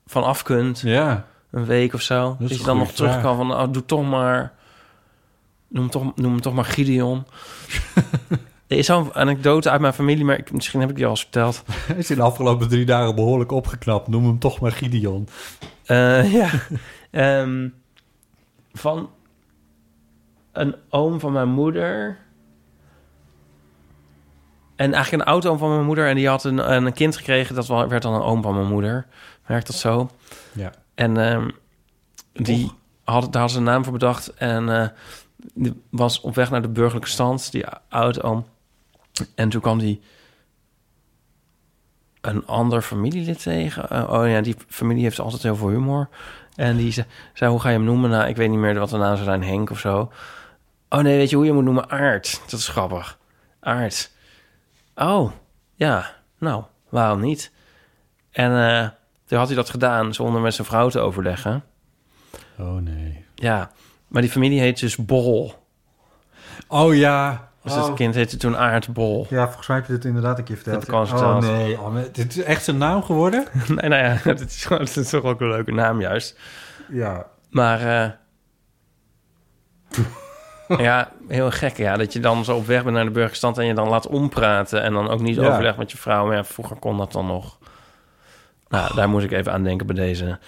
[0.05, 0.79] van af kunt.
[0.79, 1.27] Ja.
[1.51, 2.35] Een week of zo.
[2.39, 3.51] Dat, je een dan nog goede terug kan van...
[3.53, 4.53] Oh, doe toch maar...
[5.67, 7.25] Noem, toch, noem hem toch maar Gideon.
[8.67, 11.21] er is zo'n anekdote uit mijn familie, maar ik, misschien heb ik die al eens
[11.21, 11.63] verteld.
[11.71, 14.07] Hij is in de afgelopen drie dagen behoorlijk opgeknapt.
[14.07, 15.27] Noem hem toch maar Gideon.
[15.85, 16.49] Eh, ja.
[17.11, 17.69] Ehm,
[18.73, 19.09] van
[20.51, 22.17] een oom van mijn moeder.
[24.75, 26.07] En eigenlijk een oud-oom van mijn moeder.
[26.07, 27.55] En die had een, een kind gekregen.
[27.55, 29.05] Dat werd dan een oom van mijn moeder.
[29.45, 30.09] Werkt dat zo?
[30.53, 30.71] Ja.
[30.95, 31.49] En ehm,
[32.33, 32.71] die
[33.03, 34.33] had, daar had ze een naam voor bedacht.
[34.33, 34.87] En eh,
[35.53, 38.45] die was op weg naar de burgerlijke stand, die oud-oom.
[39.35, 40.01] En toen kwam die
[42.21, 43.89] een ander familielid tegen.
[43.89, 46.09] Eh, oh ja, die familie heeft altijd heel veel humor.
[46.55, 48.09] En die zei, zei, hoe ga je hem noemen?
[48.09, 50.11] Nou, ik weet niet meer wat de naam zou zijn, Henk of zo.
[50.89, 51.89] Oh nee, weet je hoe je hem moet noemen?
[51.89, 52.41] Aard.
[52.49, 53.17] Dat is grappig.
[53.59, 54.11] Aard.
[54.95, 55.31] Oh,
[55.75, 56.15] ja.
[56.37, 57.51] Nou, waarom niet?
[58.31, 58.89] En eh,
[59.31, 61.63] toen had hij dat gedaan zonder met zijn vrouw te overleggen.
[62.59, 63.25] Oh nee.
[63.35, 63.71] Ja,
[64.07, 65.53] maar die familie heet dus Bol.
[66.67, 67.49] Oh ja.
[67.63, 67.85] Dus oh.
[67.85, 69.27] het kind heette toen Aardbol.
[69.29, 70.85] Ja, volgens mij heb je dit inderdaad een keer verteld.
[70.85, 73.45] Dat eens oh nee, oh, dit is echt zijn naam geworden?
[73.67, 76.39] nee, nou ja, het is, gewoon- het is toch ook een leuke naam juist.
[76.89, 77.25] ja.
[77.49, 78.11] Maar eh,
[80.85, 83.65] ja, heel gek ja, dat je dan zo op weg bent naar de burgerstand en
[83.65, 85.47] je dan laat ompraten en dan ook niet Ja.
[85.47, 86.25] overlegt met je vrouw.
[86.25, 87.59] Maar ja, vroeger kon dat dan nog.
[88.71, 90.39] Nou, daar moet ik even aan denken bij deze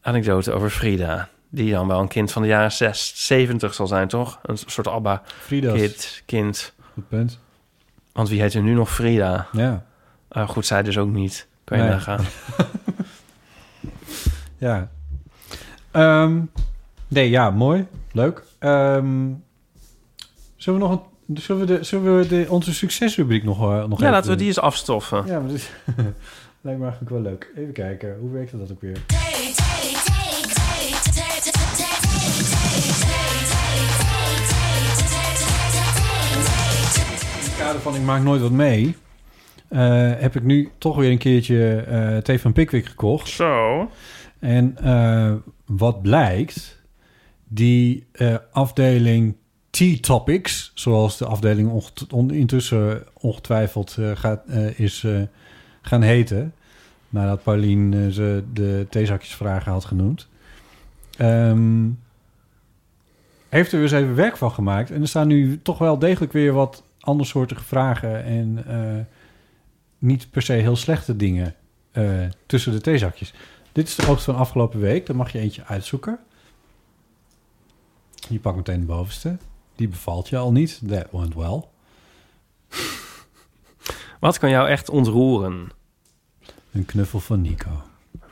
[0.00, 1.28] anekdote over Frida.
[1.48, 4.38] Die dan wel een kind van de jaren 6, 70 zal zijn, toch?
[4.42, 4.88] Een soort
[5.40, 5.72] Frida's.
[5.72, 6.72] ABBA-kid, kind.
[6.94, 7.38] Goed punt.
[8.12, 9.46] Want wie heet er nu nog Frida?
[9.52, 9.84] Ja.
[10.28, 11.48] Ah, goed, zij dus ook niet.
[11.64, 11.92] Kan je Nee.
[11.92, 12.24] nagaan.
[14.58, 14.90] Ja.
[15.90, 16.40] Ehm,
[17.08, 17.86] nee, ja, mooi.
[18.12, 18.42] Leuk.
[18.58, 19.28] Ehm,
[20.56, 24.00] zullen we nog een, zullen we, de, zullen we de, onze succesrubriek nog, eh, nog
[24.00, 25.26] Ja, laten we die eens afstoffen.
[25.26, 25.70] Ja, maar dit
[26.66, 27.52] lijkt me eigenlijk wel leuk.
[27.56, 28.96] Even kijken, hoe werkt dat ook weer?
[28.96, 29.02] In
[37.42, 38.96] het kader van ik maak nooit wat mee...
[39.68, 43.28] eh, heb ik nu toch weer een keertje eh thee van Pickwick gekocht.
[43.28, 43.90] Zo.
[44.38, 45.32] En eh,
[45.66, 46.82] wat blijkt,
[47.48, 49.36] die eh, afdeling
[49.70, 55.20] T-Topics, zoals de afdeling onget- on- intussen ongetwijfeld eh, gaat, eh, is eh,
[55.86, 56.54] gaan heten,
[57.08, 60.28] nadat Paulien eh, ze de theezakjesvragen had genoemd,
[61.16, 61.88] ehm,
[63.48, 64.90] heeft er eens even werk van gemaakt.
[64.90, 68.64] En er staan nu toch wel degelijk weer wat andersoortige vragen en...
[68.66, 69.04] eh,
[69.98, 71.54] niet per se heel slechte dingen
[71.92, 73.34] eh, tussen de theezakjes.
[73.72, 75.06] Dit is de oogst van afgelopen week.
[75.06, 76.18] Daar mag je eentje uitzoeken.
[78.28, 79.36] Je pakt meteen de bovenste.
[79.76, 80.80] Die bevalt je al niet.
[80.88, 81.62] That went well.
[84.20, 85.68] Wat kan jou echt ontroeren?
[86.76, 87.70] Een knuffel van Nico.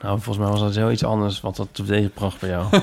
[0.03, 2.67] Nou, volgens mij was dat heel iets anders, want dat deed pracht bij jou.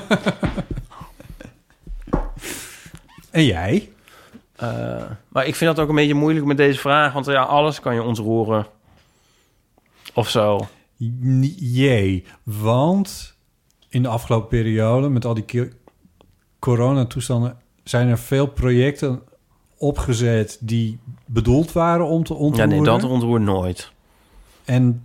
[3.32, 3.90] En jij?
[4.56, 7.80] Eh, maar ik vind dat ook een beetje moeilijk met deze vraag, want ja, alles
[7.80, 8.66] kan je ontroeren.
[10.14, 10.68] Of zo.
[11.58, 13.36] Jee, want
[13.90, 15.72] in de afgelopen periode met al die
[16.60, 19.22] coronatoestanden zijn er veel projecten
[19.78, 22.70] opgezet die bedoeld waren om te Ja, ontroeren.
[22.70, 23.92] nee, dat ontroert nooit.
[24.72, 25.04] En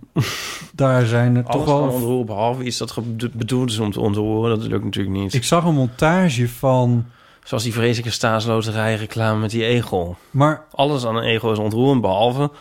[0.73, 1.89] daar zijn er toch Alles kan wel...
[1.89, 2.99] ontroeren, behalve iets dat
[3.33, 4.59] bedoeld is om te ontroeren.
[4.59, 5.33] Dat lukt natuurlijk niet.
[5.33, 7.05] Ik zag een montage van...
[7.43, 10.17] Zoals die vreselijke staatsloterij reclame met die egel.
[10.31, 12.51] Maar Alles aan een egel is ontroerend, behalve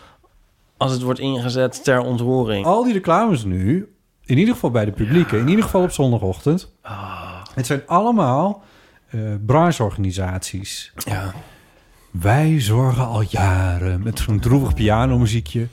[0.77, 2.67] als het wordt ingezet ter ontroering.
[2.67, 3.89] al die reclames nu,
[4.25, 6.73] in ieder geval bij de publieke, in ieder geval op zondagochtend...
[7.55, 8.63] Het zijn allemaal
[9.11, 10.93] eh brancheorganisaties.
[10.97, 11.33] Ja.
[12.11, 15.69] Wij zorgen al jaren met zo'n droevig pianomuziekje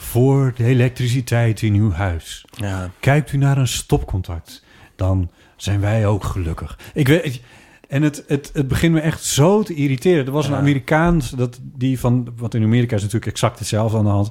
[0.00, 2.44] voor de elektriciteit in uw huis.
[2.50, 2.90] Ja.
[3.00, 4.64] Kijkt u naar een stopcontact,
[4.96, 6.78] dan zijn wij ook gelukkig.
[6.94, 7.40] Ik weet,
[7.88, 10.26] en het, het, het begint me echt zo te irriteren.
[10.26, 10.54] Er was een.
[10.54, 14.30] Amerikaans, dat, die van, wat in Amerika is natuurlijk exact hetzelfde aan de hand.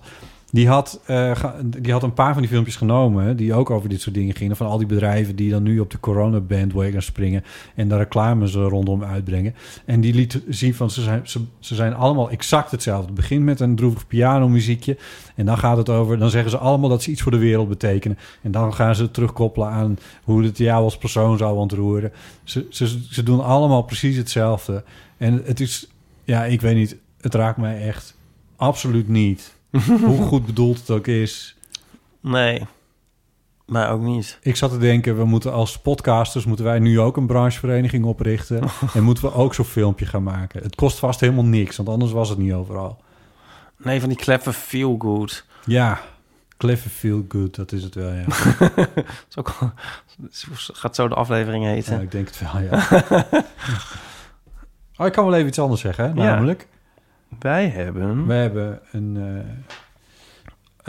[0.51, 3.37] Die had, eh, die had een paar van die filmpjes genomen...
[3.37, 4.55] die ook over dit soort dingen gingen.
[4.55, 7.43] Van al die bedrijven die dan nu op de corona-bandwagon springen...
[7.75, 9.55] en daar reclames eh, rondom uitbrengen.
[9.85, 13.05] En die liet zien van ze zijn, ze, ze zijn allemaal exact hetzelfde.
[13.05, 14.97] Het begint met een droevig pianomuziekje...
[15.35, 16.17] en dan gaat het over...
[16.17, 18.17] dan zeggen ze allemaal dat ze iets voor de wereld betekenen.
[18.41, 22.11] En dan gaan ze het terugkoppelen aan hoe het jou als persoon zou ontroeren.
[22.43, 24.83] Ze, ze, ze doen allemaal precies hetzelfde.
[25.17, 25.87] En het is...
[26.23, 26.97] Ja, ik weet niet.
[27.21, 28.17] Het raakt mij echt
[28.55, 29.57] absoluut niet...
[30.05, 31.55] hoe goed bedoeld het ook is.
[32.21, 32.61] Nee.
[33.65, 34.37] Maar ook niet.
[34.41, 36.45] Ik zat te denken, we moeten als podcasters...
[36.45, 38.63] moeten wij nu ook een branchevereniging oprichten...
[38.93, 40.63] en moeten we ook zo'n filmpje gaan maken.
[40.63, 43.01] Het kost vast helemaal niks, want anders was het niet overal.
[43.77, 45.45] Nee, van die clever feel good.
[45.65, 46.01] Ja,
[46.57, 48.25] clever feel good, dat is het wel, ja.
[49.29, 49.55] is ook,
[50.53, 51.95] gaat zo de aflevering heten.
[51.95, 53.05] ja ik denk het wel, ja.
[54.97, 56.13] oh, ik kan wel even iets anders zeggen, hè?
[56.13, 56.67] namelijk...
[57.39, 58.25] Wij hebben...
[58.25, 59.75] We hebben een eh,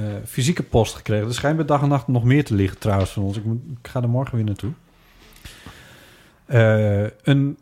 [0.00, 1.26] eh, fysieke post gekregen.
[1.26, 3.36] Er schijnt bij dag en nacht nog meer te liggen trouwens van ons.
[3.36, 3.44] Ik,
[3.82, 4.72] ik ga er morgen weer naartoe.
[6.44, 7.56] Eh, een,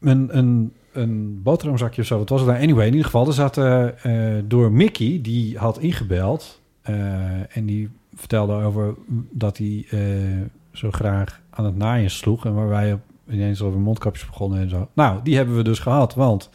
[0.00, 2.18] een, een, een boterhamzakje of zo.
[2.18, 2.62] Wat was het nou?
[2.62, 3.26] Anyway, in ieder geval.
[3.26, 6.60] Er zat eh, door Mickey, die had ingebeld.
[6.82, 8.94] en die vertelde over
[9.30, 9.86] dat hij
[10.72, 12.44] zo graag aan het naaien sloeg.
[12.44, 13.00] En waar wij op
[13.30, 14.88] ineens over mondkapjes begonnen en zo.
[14.94, 16.50] Nou, die hebben we dus gehad, want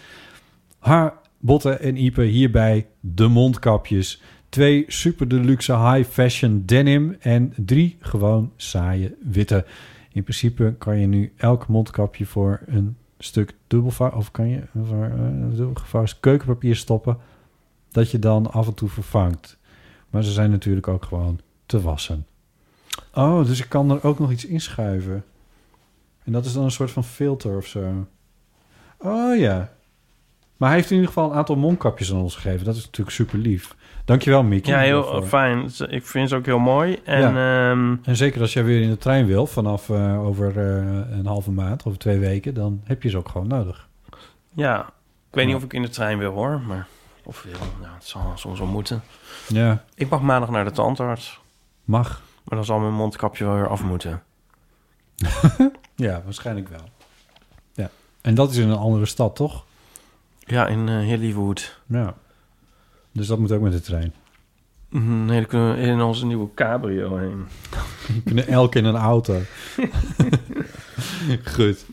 [0.80, 4.22] haar, Botte en Ipe hierbij de mondkapjes.
[4.50, 9.66] Twee super deluxe high fashion denim en drie gewoon saaie witte.
[10.12, 15.04] In principe kan je nu elk mondkapje voor een stuk dubbelvouw of kan je voor
[15.04, 17.18] eh, een dubbelgevouwen keukenpapier stoppen
[17.92, 19.58] dat je dan af en toe vervangt.
[20.10, 22.26] Maar ze zijn natuurlijk ook gewoon te wassen.
[23.14, 25.24] Oh, dus ik kan er ook nog iets inschuiven.
[26.24, 28.08] En dat is dan een soort van filter of zo.
[28.98, 29.70] Oh ja.
[30.58, 32.66] Maar hij heeft in ieder geval een aantal mondkapjes aan ons gegeven.
[32.66, 33.76] Dat is natuurlijk super lief.
[34.06, 34.74] Dankjewel, Mickey.
[34.74, 35.28] Ja, heel daarvoor.
[35.28, 35.70] fijn.
[35.90, 37.00] Ik vind ze ook heel mooi.
[37.04, 41.18] En ehm, En zeker als jij weer in de trein wil vanaf eh, over eh,
[41.18, 43.88] een halve maand, over twee weken, dan heb je ze ook gewoon nodig.
[44.54, 45.50] ja, ik weet Ja.
[45.50, 46.88] niet of ik in de trein wil hoor, maar
[47.24, 47.60] of wil.
[47.82, 49.02] Nou, het zal soms wel moeten.
[49.48, 51.40] Ja, Ik mag maandag naar de tandarts,
[51.84, 52.22] mag.
[52.44, 54.24] maar dan zal mijn mondkapje wel weer af moeten.
[56.02, 56.90] Ja, waarschijnlijk wel.
[57.74, 57.90] Ja.
[58.22, 59.66] En dat is in een andere stad, toch?
[60.40, 61.80] Ja, in eh Hollywood.
[61.86, 62.14] Ja.
[63.12, 64.14] Dus dat moet ook met de trein.
[64.90, 67.48] Mhm, Nee, dan kunnen we in onze nieuwe cabrio heen.
[68.16, 69.34] We kunnen elk in een auto.
[71.56, 71.86] Goed.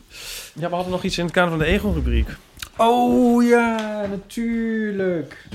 [0.53, 2.35] Ja, we hadden nog iets in het kader van de Egon-rubriek.
[2.77, 5.47] Oh ja, natuurlijk.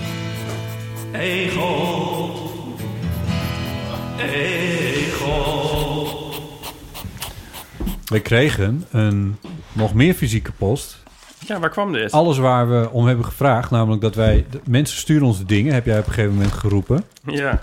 [8.15, 9.37] We kregen een
[9.73, 11.03] nog meer fysieke post.
[11.47, 12.13] Ja, waar kwam dit?
[12.13, 14.47] Alles waar we om hebben gevraagd, namelijk dat wij...
[14.51, 17.05] de- mensen sturen ons dingen, heb jij op een gegeven moment geroepen.
[17.27, 17.63] Ja,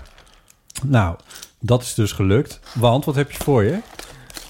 [0.82, 1.16] Nou,
[1.60, 2.60] dat is dus gelukt.
[2.74, 3.78] Want, wat heb je voor je?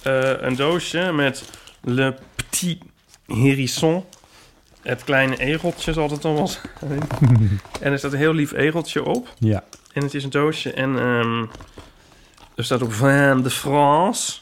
[0.03, 1.45] eh, een doosje met
[1.81, 2.79] Le Petit
[3.27, 4.05] Hérisson.
[4.83, 7.01] Het kleine egeltje zal het dan wel zijn.
[7.81, 9.35] en er staat een heel lief egeltje op.
[9.39, 9.65] Ja.
[9.93, 11.45] En het is een doosje en ehm,
[12.55, 14.41] er staat op Vin de France.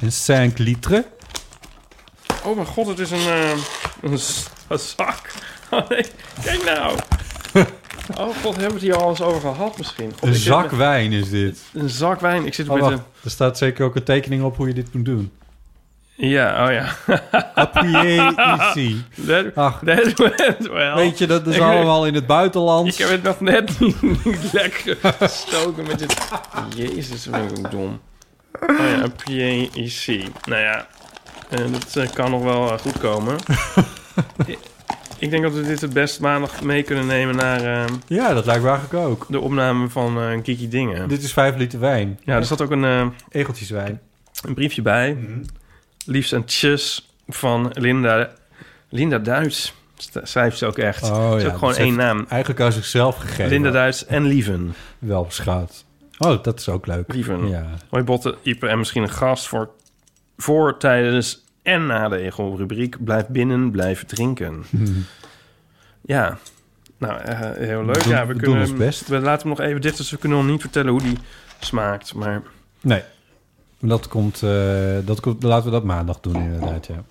[0.00, 1.04] Een 5 litre.
[2.44, 3.58] Oh mijn god, het is een, ehm,
[4.02, 5.20] een, s- een zak.
[5.70, 6.04] Oh nee,
[6.44, 6.98] kijk nou.
[8.18, 10.10] Oh god, hebben we het hier al eens over gehad misschien?
[10.12, 11.58] God, Een ik zit zak met- wijn is dit.
[11.72, 12.46] Een zak wijn.
[12.46, 12.94] Ik zit Oh, met wacht.
[12.94, 13.02] een...
[13.24, 15.32] Er staat zeker ook een tekening op hoe je dit moet doen.
[16.14, 16.96] Ja, oh ja.
[17.54, 18.34] Appuyer.
[19.26, 20.94] That, Ach, that went well.
[20.94, 22.88] weet je, dat is Ik- allemaal in het buitenland.
[22.88, 26.16] Ik heb het nog net niet, niet lekker gestoken met dit...
[26.76, 28.00] Jezus, wat ben ik ook dom.
[28.60, 30.28] Oh ja, een PAEC.
[30.48, 30.86] Nou ja,
[31.50, 33.36] eh, dat eh, kan nog wel eh, goed komen.
[34.46, 34.58] ik,
[35.18, 38.46] ik denk dat we dit het best maandag mee kunnen nemen naar eh, Ja, dat
[38.46, 39.26] lijkt me eigenlijk ook.
[39.28, 41.08] de opname van Kiki Dingen.
[41.08, 42.20] Dit is 5 liter wijn.
[42.24, 44.00] Ja, er zat ook een, Egeltjeswijn.
[44.42, 45.16] een briefje bij.
[46.04, 48.30] Liefst en tjus van Linda.
[48.88, 49.74] Linda Duits.
[50.22, 51.02] Schrijft ze ook echt.
[51.10, 52.26] Oh Het is ja, ook gewoon één naam.
[52.28, 53.48] Eigenlijk aan zichzelf gegeven.
[53.48, 54.74] Linda Duits en Lieven.
[54.98, 55.84] Wel beschouwd.
[56.18, 57.12] Oh, dat is ook leuk.
[57.12, 57.48] Lieven.
[57.48, 57.66] Ja.
[57.88, 59.70] Hoi Botte, Ipe en misschien een gast voor,
[60.36, 63.04] voor tijdens en na de Egel-rubriek.
[63.04, 64.64] Blijf binnen, blijf drinken.
[66.00, 66.38] Ja,
[66.98, 68.02] nou, eh, heel leuk.
[68.02, 69.08] ja, we, we kunnen, ons best.
[69.08, 71.18] We laten hem nog even dicht, dus we kunnen nog niet vertellen hoe die
[71.60, 72.14] smaakt.
[72.14, 72.42] Maar
[72.80, 73.02] Nee.
[73.78, 77.04] Dat komt, eh, dat komt, laten we dat maandag doen inderdaad, ja.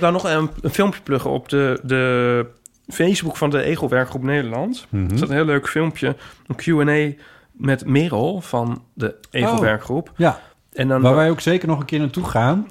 [0.00, 2.46] nou nog een, een filmpje pluggen op de, de
[2.88, 4.86] Facebook van de Egelwerkgroep Nederland.
[4.90, 7.22] Er staat een heel leuk filmpje, een Q&A
[7.52, 10.12] met Merel van de Egelwerkgroep.
[10.16, 10.40] Ja,
[10.72, 12.66] En dan, waar wij ook zeker nog een keer naartoe gaan.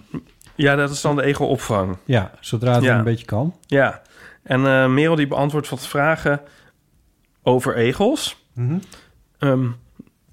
[0.56, 1.98] ja, dat is dan de Egelopvang.
[2.06, 2.98] Ja, zodra het Ja.
[2.98, 3.56] een beetje kan.
[3.66, 4.02] Ja,
[4.44, 6.42] en eh Merel die beantwoordt wat vragen
[7.44, 8.46] over egels.
[8.54, 8.78] Mhm.
[9.38, 9.66] Ehm,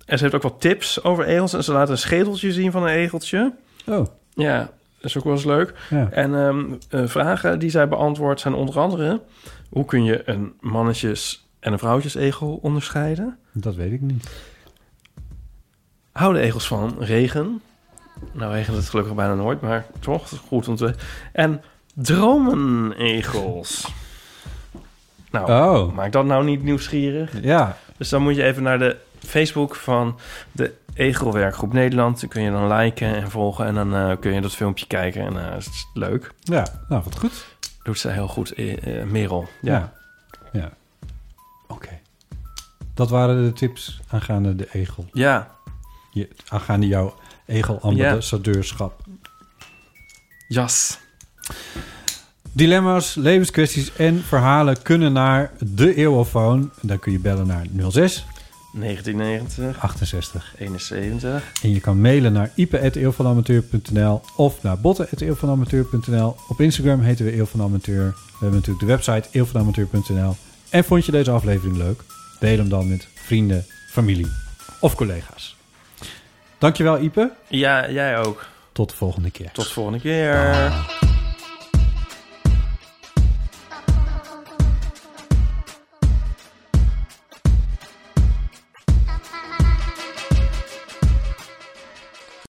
[0.06, 1.52] en ze heeft ook wat tips over egels.
[1.52, 3.54] En ze laat een schedeltje zien van een egeltje.
[3.86, 5.74] Oh, Ja, dat is ook wel eens leuk.
[5.90, 6.08] ja.
[6.10, 9.22] En ehm, eh, vragen die zij beantwoordt zijn onder andere...
[9.70, 13.38] hoe kun je een mannetjes- en een vrouwtjesegel onderscheiden?
[13.60, 14.28] Dat weet ik niet.
[16.12, 17.60] Houden egels van regen?
[18.32, 20.94] Nou regent het gelukkig bijna nooit, maar toch goed om te
[21.32, 21.62] En
[21.94, 23.92] dromenegels?
[25.30, 27.42] Nou, Oh, maak dat nou niet nieuwsgierig.
[27.42, 27.76] ja.
[27.96, 30.18] Dus dan moet je even naar de Facebook van
[30.52, 32.20] de Egelwerkgroep Nederland.
[32.20, 35.22] Dan kun je dan liken en volgen en dan eh, kun je dat filmpje kijken.
[35.26, 36.30] En het is leuk.
[36.38, 37.46] Ja, nou wat goed.
[37.82, 39.48] Doet ze heel goed, eh, Merel.
[39.62, 39.92] Ja.
[40.52, 40.60] Ja.
[40.60, 40.70] Ja.
[42.98, 45.06] Dat waren de tips aangaande de egel.
[45.12, 45.56] ja.
[46.10, 47.14] Je, aangaande jouw
[47.46, 49.02] egel-ambassadeurschap.
[50.48, 50.98] Jas.
[52.52, 56.70] Dilemma's, levenskwesties en verhalen kunnen naar de Eeuwofoon.
[56.80, 58.24] Dan kun je bellen naar 06
[58.72, 60.54] 1990, 68.
[60.58, 61.62] 71.
[61.62, 66.36] En je kan mailen naar ipe.eeuwvanamateur.nl of naar botten.eeuwvanamateur.nl.
[66.48, 68.04] Op Instagram heten we Eeuw van Amateur.
[68.04, 70.36] We hebben natuurlijk de website eeuwvanamateur.nl.
[70.70, 72.02] En vond je deze aflevering leuk?
[72.38, 74.30] Deel hem dan met vrienden, familie
[74.80, 75.56] of collega's.
[76.58, 77.30] Dankjewel Ipe.
[77.48, 78.46] Ja, jij ook.
[78.72, 79.50] Tot de volgende keer.
[79.52, 81.07] Tot volgende keer.